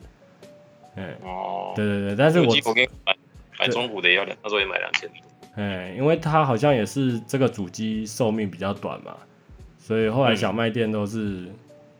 [0.94, 3.16] 嗯，哦，对对对，但是我我给买
[3.58, 5.16] 买中古的也要两，那时候也买两千多。
[5.60, 9.16] 哎，因为它好像也是这个主机寿命比较短嘛，
[9.78, 11.46] 所以后来小卖店都是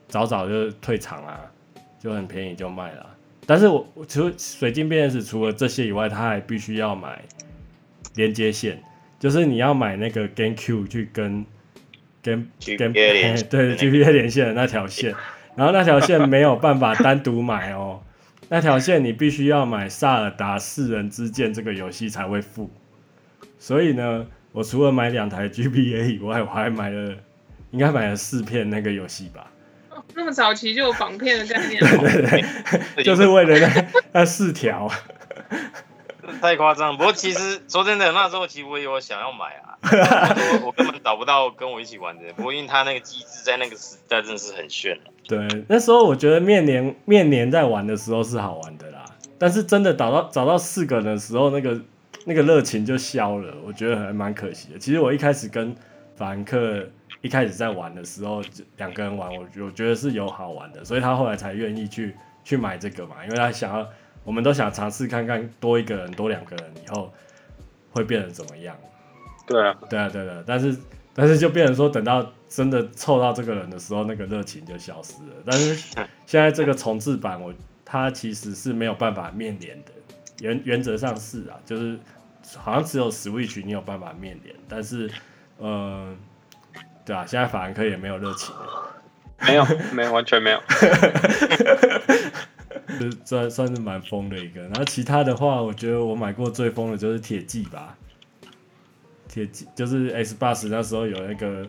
[0.07, 1.41] 早早就退场啊，
[2.01, 3.07] 就很便宜就卖了。
[3.47, 7.21] 但是我除水晶边缘石除了这些以外，它还必须要买
[8.15, 8.81] 连接线，
[9.25, 11.47] 就是你要买那个 GameCube 去跟。
[12.23, 15.15] 跟 跟对 GBA 连线的那条线，
[15.57, 18.03] 然后那条线没有办法单独买哦，
[18.49, 22.71] 那条线你必须要买《萨尔达四人之剑》这个游戏才会付。
[23.59, 27.15] 所以呢，我除了买两台 GBA 以外，我还买了，
[27.73, 29.51] 应该买了四片那个游戏吧。
[29.91, 31.79] 哦，那么早期就有仿片的概念？
[31.85, 32.45] 对对
[32.97, 34.91] 对，就是为了那那四条。
[36.45, 39.79] 太夸张，不过其实说真的，那时候其实我也有想要买啊，
[40.61, 42.31] 我， 我根本找不到跟我一起玩的。
[42.35, 45.05] 不过因为他那个机制在那个时代真的是很炫了。
[45.27, 49.07] 对，那时候我觉得面连面连在玩的时候是好玩的啦，
[49.39, 51.81] 但是真的找到找到四个人的时候，那个
[52.27, 54.79] 那个热情就消了，我觉得还蛮可惜的。
[54.79, 55.75] 其实我一开始跟
[56.15, 56.87] 法兰克
[57.23, 58.43] 一开始在玩的时候，
[58.77, 63.89] 两个人玩，我我觉得是有好玩的，所以他后来才愿意去去买这个嘛，因为他想要。
[64.25, 67.13] 我们都想尝试看看，多一个人、多两个人以后
[67.91, 68.77] 会变成怎么样？
[69.47, 70.43] 对啊，对啊，对的。
[70.47, 70.77] 但是，
[71.15, 75.37] 但是就变成说，等到真的凑到这个人的时候，那个热情就消失了。
[75.45, 75.75] 但是
[76.27, 77.53] 现在这个重置版，我
[77.85, 79.93] 它其实是没有办法面连的。
[80.41, 81.99] 原原则上是啊，就是
[82.57, 85.09] 好像只有 Switch 你有办法面连，但是，
[85.61, 86.17] 嗯、呃，
[87.05, 88.97] 对啊，现在法兰克也没有热情了，
[89.47, 90.61] 没有，没有，完全没有。
[92.99, 97.97] 就算算是蛮疯的一个，然后其他的话，我觉得我买过最疯的就是铁骑吧。
[99.29, 101.67] 铁骑就是 S bus 那时候有那个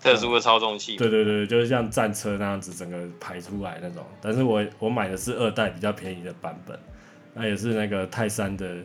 [0.00, 4.04] 特殊的操纵器，对对对，就是像战车那样子整个排出来那种。
[4.20, 6.78] 但是我我买的是二代比较便宜的版本，
[7.34, 8.76] 那也是那个泰山的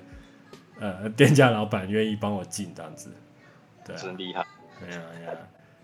[0.80, 3.10] 呃店家老板愿意帮我进这样子，
[3.86, 4.46] 对、啊，真厉害，
[4.86, 5.38] 哎呀哎呀。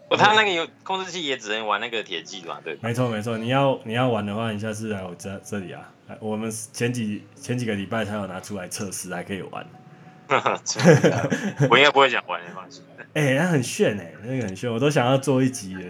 [0.10, 2.78] 我他那个有控制器，也只能玩那个铁骑嘛，对。
[2.82, 5.92] 没错没错，你要你要玩的话，你下次来我这这里啊，
[6.22, 9.68] 我们前几前几个礼拜才有拿出来测试，还可以玩。
[11.70, 12.84] 我应该不会想玩，你放心。
[13.14, 15.82] 哎、欸，那很炫哎、欸，那个很炫，我都想要做一集了。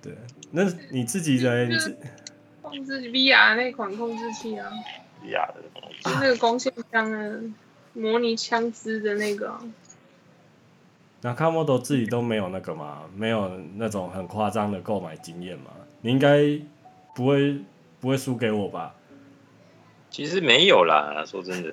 [0.00, 0.16] 对，
[0.50, 1.68] 那你自己的，
[2.62, 4.70] 控制 VR 那款控制器啊
[5.22, 5.62] ，VR 的，
[6.02, 7.40] 就那个光线枪啊，
[7.92, 9.60] 模拟枪支的那个。
[11.22, 15.70] 那卡莫多自己都没有那个嘛，没有那种很夸张的购买经验嘛？
[16.00, 16.42] 你应该
[17.14, 17.56] 不会
[18.00, 18.94] 不会输给我吧？
[20.10, 21.72] 其实没有啦，说真的。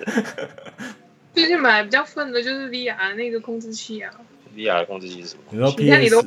[1.33, 4.11] 最近买比较愤的就是 VR 那个控制器啊。
[4.55, 5.43] VR 控制器是什么？
[5.51, 6.21] 你说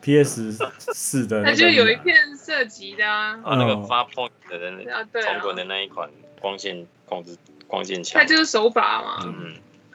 [0.00, 0.58] PS PS
[0.94, 1.42] 四的？
[1.44, 3.38] 它就有一片射击的啊。
[3.44, 6.08] 啊，那个发 point 的那啊，对，中国的那一款
[6.40, 8.20] 光线控制光线枪。
[8.20, 9.18] 它就是手把嘛。
[9.24, 9.54] 嗯嗯。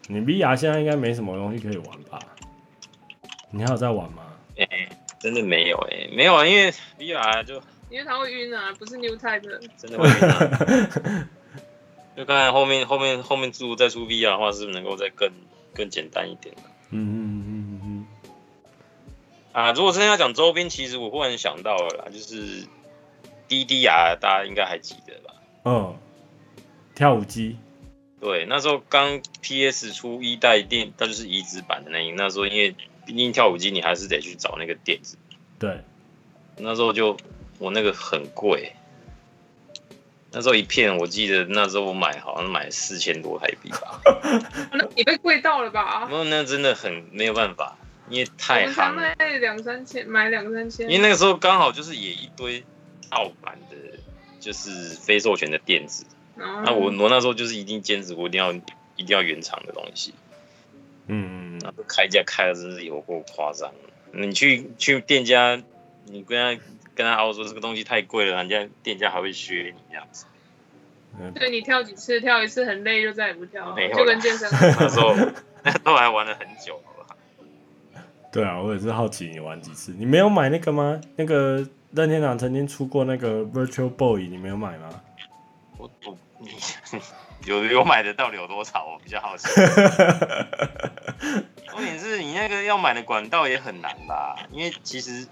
[0.10, 2.20] 你 VR 现在应该没什么东西可以玩吧？
[3.58, 4.24] 你还有在玩吗？
[4.56, 4.90] 哎、欸，
[5.20, 7.56] 真的没有哎、欸，没有啊，因为 VR 就
[7.90, 11.28] 因为它会晕啊，不是 New Type 的，真的会晕啊。
[12.16, 15.32] 就看看后面后面后面出再出 VR 的话，是不是能够再更
[15.74, 16.54] 更简单一点？
[16.92, 18.06] 嗯嗯嗯嗯嗯。
[19.54, 22.68] 啊，如果真的要讲周边，其实我忽然想到了啦，就是
[23.48, 25.34] 滴滴啊大家应该还记得吧？
[25.66, 25.96] 嗯，
[26.94, 27.58] 跳舞机。
[28.20, 32.76] 对，那时候刚 PS 出一代电，它就是移植版的那一，那时候因为
[33.08, 35.18] 毕竟跳舞机你还是得去找那个垫子。
[35.58, 35.82] 对，
[36.58, 37.18] 那时候就
[37.58, 38.74] 我那个很贵，
[40.32, 44.02] 那时候一片我记得那时候我买好像买四千多台币吧。
[44.74, 46.08] 那你被贵到了吧？
[46.12, 47.78] 那那真的很没有办法，
[48.10, 49.16] 因为太夯了。
[49.40, 52.64] 两三千买两三千，因为那个时候刚好就是也一堆
[53.10, 53.76] 盗版的，
[54.40, 56.06] 就是非授权的垫子。
[56.36, 58.54] 那我我那时候就是一定坚持，我一定要
[58.96, 60.14] 一定要原厂的东西。
[61.08, 63.72] 嗯，那开价开的真是有够夸张。
[64.12, 65.62] 你去去店家，
[66.06, 66.62] 你跟他
[66.96, 70.26] 跟他凹说这个东西太贵了，人家店家还会削你这样子。
[71.34, 73.90] 对，你跳几次，跳一次很累，就再也不跳了。
[73.90, 74.50] 就跟健身。
[74.52, 75.16] 那时候
[75.64, 77.18] 那时候还玩了很久，好不好？
[78.32, 79.94] 对啊，我也是好奇你玩几次。
[79.98, 81.02] 你没有买那个吗？
[81.16, 84.90] 那个任天堂曾经出过那个 Virtual Boy，你没有买吗？
[85.78, 86.18] 我我。
[86.40, 86.52] 你
[87.48, 88.86] 有有买的到底有多少？
[88.86, 89.48] 我比较好奇。
[91.72, 94.36] 重点是你那个要买的管道也很难吧？
[94.52, 95.26] 因为其实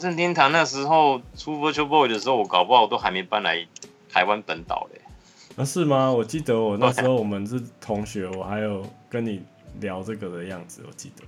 [0.00, 3.66] 任天堂那时候出 Virtual Boy 的时候，我搞不好都还没搬来
[4.08, 5.00] 台湾本岛嘞。
[5.56, 6.12] 啊，是吗？
[6.12, 9.42] 我记得我那时候我们是同学，我还有跟你
[9.80, 11.24] 聊这个的样子，我记得。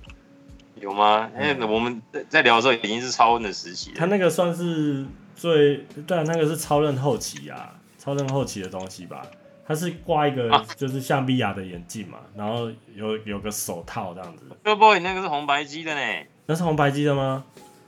[0.81, 1.29] 有吗？
[1.35, 3.95] 哎、嗯，我们在聊的时候已经是超任的时期了。
[3.97, 5.05] 他那个算是
[5.35, 9.21] 最对啊，那个是超任后期啊，超任后期的东西吧。
[9.65, 14.45] 他是挂一个就是像 VR 的眼镜嘛，啊、然后有有个手套这样子。
[14.63, 16.25] Go Boy 那个是红白机的呢？
[16.45, 17.45] 那是红白机的吗？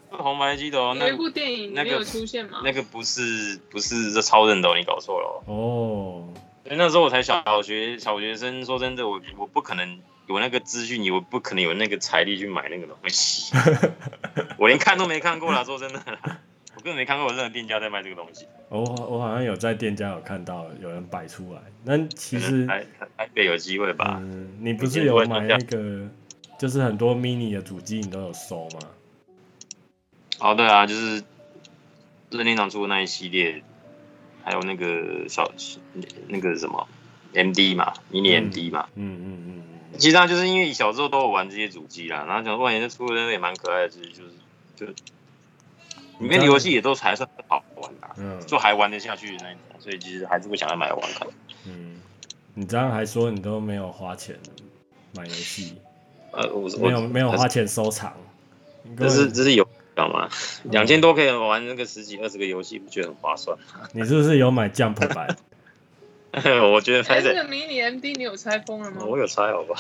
[0.10, 0.96] 是红白机的哦。
[0.98, 2.62] 那有一部电影没有出现吗？
[2.64, 6.30] 那个不是不是这超人的，你搞错了哦。
[6.64, 13.54] 所以那时候我才小学小学生，说真的，我我不可能有那个资讯，我不可能有那个财力去买那个东西。
[14.58, 16.40] 我连看都没看过啦，说真的啦。
[16.86, 18.46] 根本没看过有任何店家在卖这个东西。
[18.70, 22.86] 我我好像有在店家有看到有人摆出来，那其实还
[23.18, 24.56] 还得有机会吧、嗯？
[24.62, 26.08] 你不是有买那个，
[26.60, 28.80] 就是很多 mini 的主机你都有收吗？
[30.38, 31.24] 哦，对啊，就是
[32.30, 33.64] 任天堂出的那一系列，
[34.44, 35.52] 还有那个小
[36.28, 36.88] 那个什么
[37.34, 38.88] MD 嘛，mini MD 嘛。
[38.94, 39.98] 嗯嗯嗯嗯。
[39.98, 45.04] 其实上就是因为小时候都有玩这些主机啦，然后想说哇，人家出的那个也蛮可爱的，就是就是就。
[46.20, 51.28] 里面的游戏也都还算好玩的，嗯，就还玩得下去的那种，所以其实还是会想要买玩看。
[51.66, 52.00] 嗯，
[52.54, 54.36] 你刚刚还说你都没有花钱
[55.16, 55.76] 买游戏，
[56.32, 58.14] 呃，我没有没有花钱收藏，
[58.98, 60.30] 这是这是有，知道吗？
[60.64, 63.58] 两千多可以玩那个十几二十个游戏，不觉得很划算？
[63.94, 65.36] 你是不是有买 Jump 版？
[66.74, 67.34] 我觉得拍的。
[67.34, 69.04] 这个迷你 MD 你有拆封了吗？
[69.06, 69.76] 我有拆，好吧。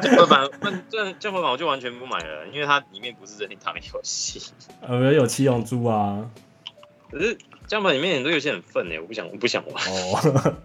[0.00, 0.48] 这个版，
[0.90, 4.40] 这这版我就完全不买了，因为它里面不是任天堂的游戏。
[4.80, 6.30] 呃，有七龙珠啊。
[7.10, 9.84] 可是这版里面很多游戏很粪哎，我不想，我不想玩。
[9.84, 10.64] 哦。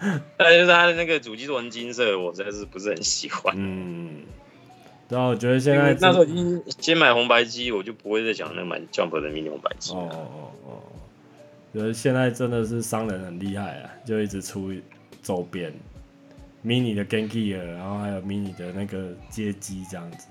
[0.36, 3.54] 但就是它的那个主机做成金色，我实在是不是很喜欢。
[3.56, 4.22] 嗯。
[5.08, 9.92] 然后我觉得现在那时候已经先买红白机，我就不会再想那买 Jump 的迷你红白机。
[9.92, 10.82] 哦哦哦。
[11.72, 14.72] 觉得现在真的是商人很厉害啊，就一直出
[15.22, 15.72] 周边
[16.64, 20.26] ，mini 的 Game Gear，然后还有 mini 的那个街机这样子，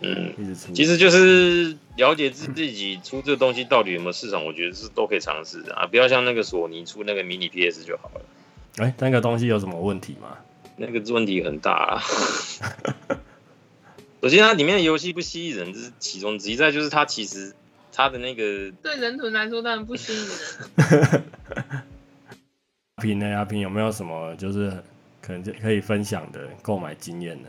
[0.00, 0.72] 嗯，一直出。
[0.72, 8.22] 其实就是了解自自己出这个东西到底有没有市场，我觉得是都可以尝试的啊，不要像那个索尼出那个 mini PS 就好了。
[8.78, 10.38] 哎、欸，那个东西有什么问题吗？
[10.78, 12.02] 那个问题很大啊。
[14.22, 16.56] 首先，它里面的游戏不吸引人，这是其中之一。
[16.56, 17.54] 再就是它其实。
[17.96, 21.22] 他的那个对人臀来说当然不吸引人。
[22.96, 23.26] 阿平呢？
[23.34, 24.70] 阿平有没有什么就是
[25.22, 27.48] 可能就可以分享的购买经验呢？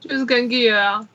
[0.00, 1.06] 就是 Game Gear 啊。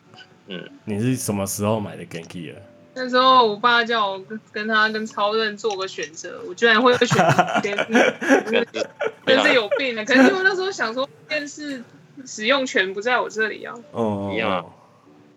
[0.46, 2.54] 嗯，你是什么时候买的 Game Gear？
[2.94, 7.18] 那时候我爸叫我跟跟他跟超人做个选择，我居然会选
[7.64, 8.66] Game Gear，
[9.26, 10.06] 真是有病了。
[10.06, 11.84] 可是因为那时候想说电视
[12.28, 13.74] 使用权不在我这里啊。
[13.94, 14.66] 哦，一样啊，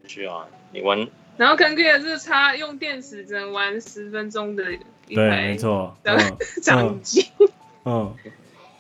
[0.07, 1.09] 需要啊，你玩。
[1.37, 4.72] 然后 Gear 是插用电池只能玩十分钟的
[5.09, 5.97] 一台，对，没错，
[6.62, 7.26] 掌机。
[7.85, 8.14] 嗯，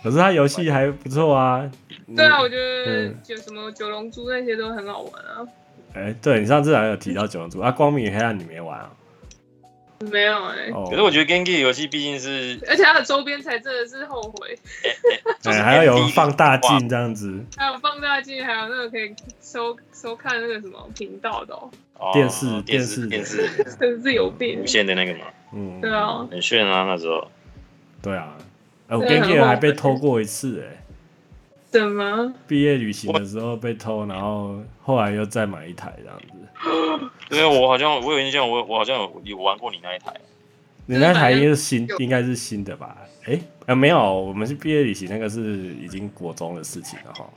[0.02, 1.70] 可是它游戏还不错啊。
[2.16, 5.46] 对啊，我觉得就什么九龙珠那些都很好玩啊。
[5.94, 8.90] 哎，对，你上次还有提到九龙珠啊，光明与黑暗你没玩啊？
[10.10, 10.70] 没有哎。
[10.90, 14.58] 可是我觉得 Game Gear 游戏毕竟是，而且它的周边才真的是后悔。
[15.44, 17.44] 哎， 还要有放大镜这样子。
[17.56, 21.70] 还有放大镜，还有那个可以收收看那个什么频道的哦。
[22.12, 23.48] 电视电视电视，
[23.80, 24.60] 真是有病！
[24.62, 27.28] 无线的那个嘛，嗯，对啊，很炫啊那时候。
[28.02, 28.36] 对啊，
[28.88, 30.83] 哎，我 Game Gear 还被偷过一次哎。
[31.74, 32.32] 怎么？
[32.46, 36.26] 毕业旅行的时候被偷，然后后来又再买一台这样子。
[37.28, 40.14] 对，我好像我有印象，我我好像有有玩过你那一台。
[40.86, 42.96] 你那台应该是新，应该是新的吧？
[43.26, 47.28] 哎，呃，没有，我们是毕业旅行，那个是已经国中的事情了哈。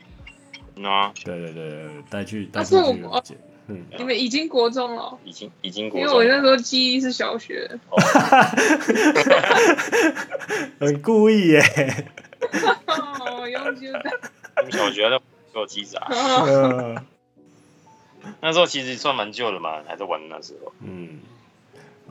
[0.88, 1.12] 啊？
[1.26, 2.76] 对对对对，带去带去
[3.24, 3.36] 去。
[3.70, 7.68] 嗯，你们已经国中了，已经已经国中，因为我那时候记忆是小学，
[10.80, 12.06] 很故意耶。
[14.72, 15.20] 小学的
[15.54, 16.08] 给我机子啊？
[18.42, 20.74] 那时候其实算蛮旧的嘛，还在玩那时候。
[20.82, 21.20] 嗯，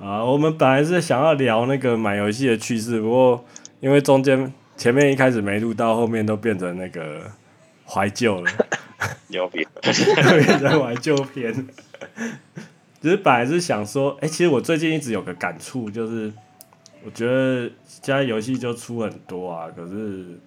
[0.01, 3.45] 啊，我们本来是想要聊那个买游戏的趣事，不过
[3.81, 7.31] 因为中间前面一开始没录到，后面都变成那个
[7.87, 8.51] 怀旧了。
[9.29, 11.53] 牛逼， 变成怀旧片。
[13.03, 16.33] 其实本来是想说，哎、欸，其实我最近一直有个感触，就是
[17.05, 20.39] 我觉得现在游戏就出很多啊，可是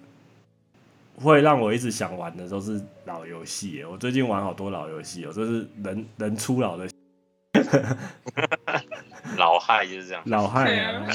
[1.19, 3.83] 会让我一直想玩的都是老游戏。
[3.83, 6.87] 我最近玩好多老游戏哦，就是人人出老的，
[9.37, 11.07] 老害就是这样，老害啊。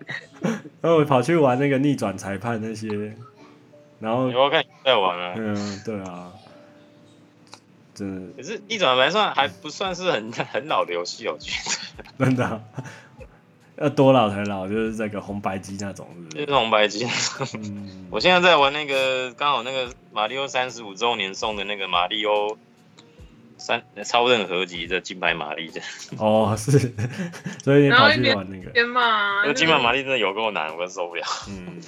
[0.80, 2.88] 然后我跑去玩那个逆转裁判那些，
[3.98, 6.32] 然后我看你在玩啊，嗯，对啊。
[7.94, 12.14] 真可是逆转还算还不算是很很老的游戏，我觉得。
[12.24, 12.62] 真的、啊？
[13.80, 14.66] 要多老才老？
[14.66, 16.46] 就是这个红白机那种是不是？
[16.46, 17.06] 就是红白机。
[17.54, 22.56] 嗯、我现在在玩那个刚好那个马里奥三十五周年送的那个马里奥
[23.56, 25.80] 三超任合集的金牌玛丽的。
[26.18, 26.92] 哦，是，
[27.62, 28.70] 所以你跑去玩那个。
[28.70, 31.24] 天嘛，那金牌玛丽真的有够难，我受不了。
[31.48, 31.80] 嗯，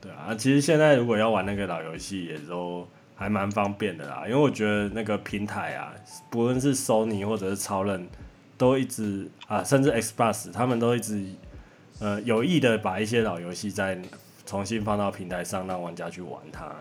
[0.00, 4.22] 对啊，其实现在如果要玩那个老游戏，也都还蛮方便的啦。
[4.26, 5.92] 因为我觉得那个平台啊，
[6.30, 8.08] 不论是 Sony 或者是超任，
[8.58, 11.24] 都一直啊，甚至 Xbox，他们都一直
[12.00, 13.98] 呃有意的把一些老游戏再
[14.44, 16.72] 重新放到平台上，让玩家去玩它。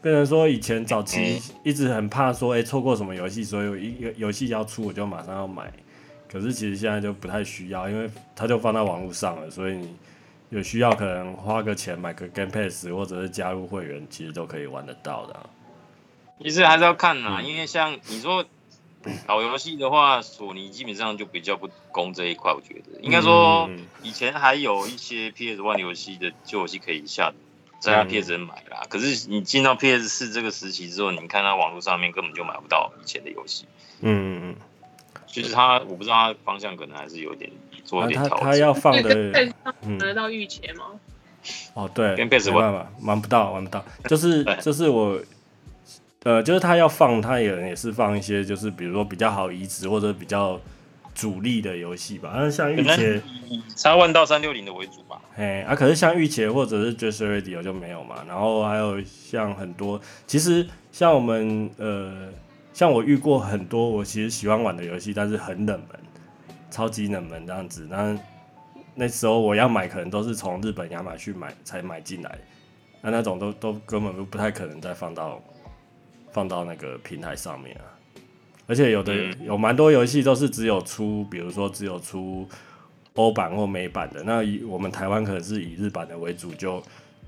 [0.00, 5.72] 变成说以前早期一直很怕说，哎，错过什么游戏，所以有游戏要出，我就马上要买。
[6.28, 9.94] 可是其实现在就不太需要，因为它就放在网络上了，所以你
[10.50, 15.36] 有需要可能花个钱买个 Game Pass 或者是加入会员，其实都可以玩得到的。
[16.40, 18.44] 其实还是要看呐，因为像你说
[19.26, 22.52] 老游戏的话，索尼基本上就比较不攻这一块。
[22.52, 23.68] 我觉得应该说
[24.02, 27.32] 以前还有一些 PS One 游戏的旧游戏可以下。
[27.82, 33.64] 在 PSN 买啦，可是你进到 PS 四这个时期之后，你看它网络上面根本就买不到以前的游戏。
[34.02, 34.56] 嗯嗯嗯，
[35.26, 37.50] 就是它，我不知道它方向可能还是有点
[37.84, 38.38] 做一点调整。
[38.38, 40.92] 它要放的，嗯，得到预钱吗？
[41.74, 43.84] 哦，对，跟 PS 玩吧，玩不到，玩不到。
[44.08, 45.20] 就是 就是我，
[46.24, 50.60] 呃，就是他要放，他也也是放一些，就是比如说比较好移植或者比较
[51.14, 52.32] 主力的游戏吧。
[52.34, 53.20] 那像御姐，
[53.74, 55.20] 三万到三六零的为主吧。
[55.36, 58.24] 哎啊，可是像御前或者是 Jet Set Radio 就没有嘛。
[58.28, 62.28] 然后还有像很多，其实像我们呃，
[62.72, 65.98] 像我遇过很多我其实喜欢玩的游戏，但是很冷门，
[66.70, 67.86] 超级冷门这样子。
[67.90, 68.16] 那
[68.94, 72.38] 那时候我要买，可能都是从日本亚马逊买才买进来，
[73.00, 75.42] 那那种都都根本就不太可能再放到
[76.32, 77.84] 放到那个平台上面啊。
[78.66, 79.14] 而且有的
[79.44, 82.48] 有蛮多游戏都是只有出，比如说只有出。
[83.16, 86.80] 欧版或美版的，那以我们台湾可能是以日版的为主就，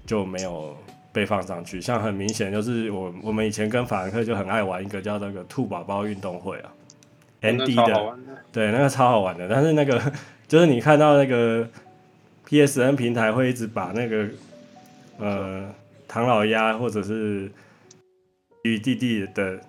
[0.07, 0.75] 就就没有
[1.13, 1.79] 被放上去。
[1.79, 6.73] 像很明显就是我我们以前跟法兰克就很爱玩一个叫那个兔宝宝运动会啊
[7.43, 8.19] ，ND 的，的，
[8.51, 9.47] 对，那个超好玩的。
[9.47, 10.01] 但是那个
[10.49, 11.69] 就是你看到那个
[12.49, 14.27] PSN 平台会一直把那个
[15.19, 15.71] 呃
[16.09, 17.53] 唐老鸭或者是
[18.65, 19.61] 与弟弟的。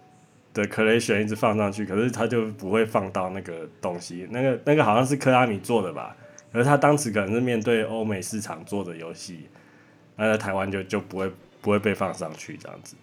[0.55, 4.25] 的 collection 一直放上去，可是他就不会放到那个东西。
[4.31, 6.15] 那个那个好像是克拉米做的吧？
[6.53, 9.49] 而他当时可能是面对欧美市场做的游戏，
[10.15, 11.29] 那在台湾就就不会
[11.61, 12.95] 不会被放上去这样子。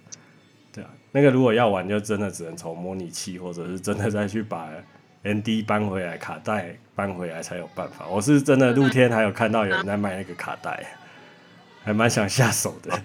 [0.73, 4.71] 对啊，那个如果要玩，就真的只能从模拟器，或者是真的再去把
[5.23, 8.07] ND 搬回来，卡带搬回来才有办法。
[8.09, 10.83] 我是真的露天还有看到有人在卖那个卡带，
[11.85, 12.99] 还蛮想下手的。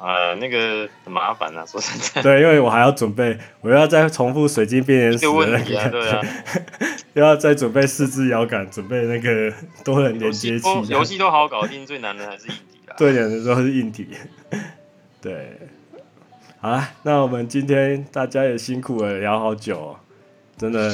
[0.00, 2.22] 呃，那个很麻烦啊，说实在。
[2.22, 6.20] 对，因为我还要准备，我要再重复水晶变岩石的那个，对啊，
[7.14, 9.52] 又 要再准备四支摇杆，准备那个
[9.84, 10.68] 多人连接器。
[10.88, 12.94] 游戏都好搞定，最难的还是硬体啊。
[12.98, 14.08] 最，难的时候是硬体。
[15.20, 15.58] 对，
[16.60, 19.96] 好啦，那我们今天大家也辛苦了，聊好久哦，
[20.56, 20.90] 真的。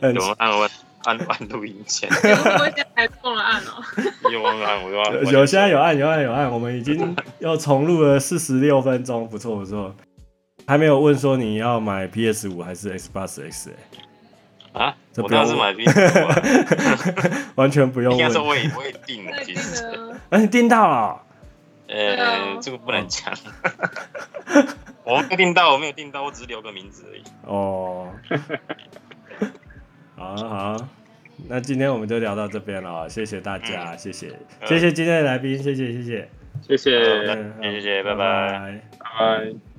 [0.00, 0.50] 很按
[1.18, 2.34] 按录音键， 有
[2.74, 3.82] 现在还忘了按哦。
[4.30, 9.94] 有按，我有有现在有按有按有按，我们已经又重录了四十六分钟，不错不错。
[10.66, 14.84] 还没有问说你要买 PS 五还是 Xbox X 哎？
[14.84, 16.28] 啊，我当时买 PS 五，
[17.56, 18.20] 完全不用问。
[18.20, 19.84] 应该说我也我也订了，其实。
[20.28, 21.22] 哎，你订到了？
[21.88, 23.34] 呃，这个不能讲。
[25.02, 27.22] 我没订到，我没有订到，我只是留个名字而已。
[27.46, 28.12] 哦。
[30.16, 30.76] 好好，
[31.48, 34.30] 那今天我们就聊到这边了，谢谢大家，谢谢，
[34.64, 36.28] 谢谢今天的来宾，谢谢谢谢，
[36.62, 37.00] 谢谢，
[37.62, 38.14] 谢谢，拜。
[38.14, 39.69] 拜，拜。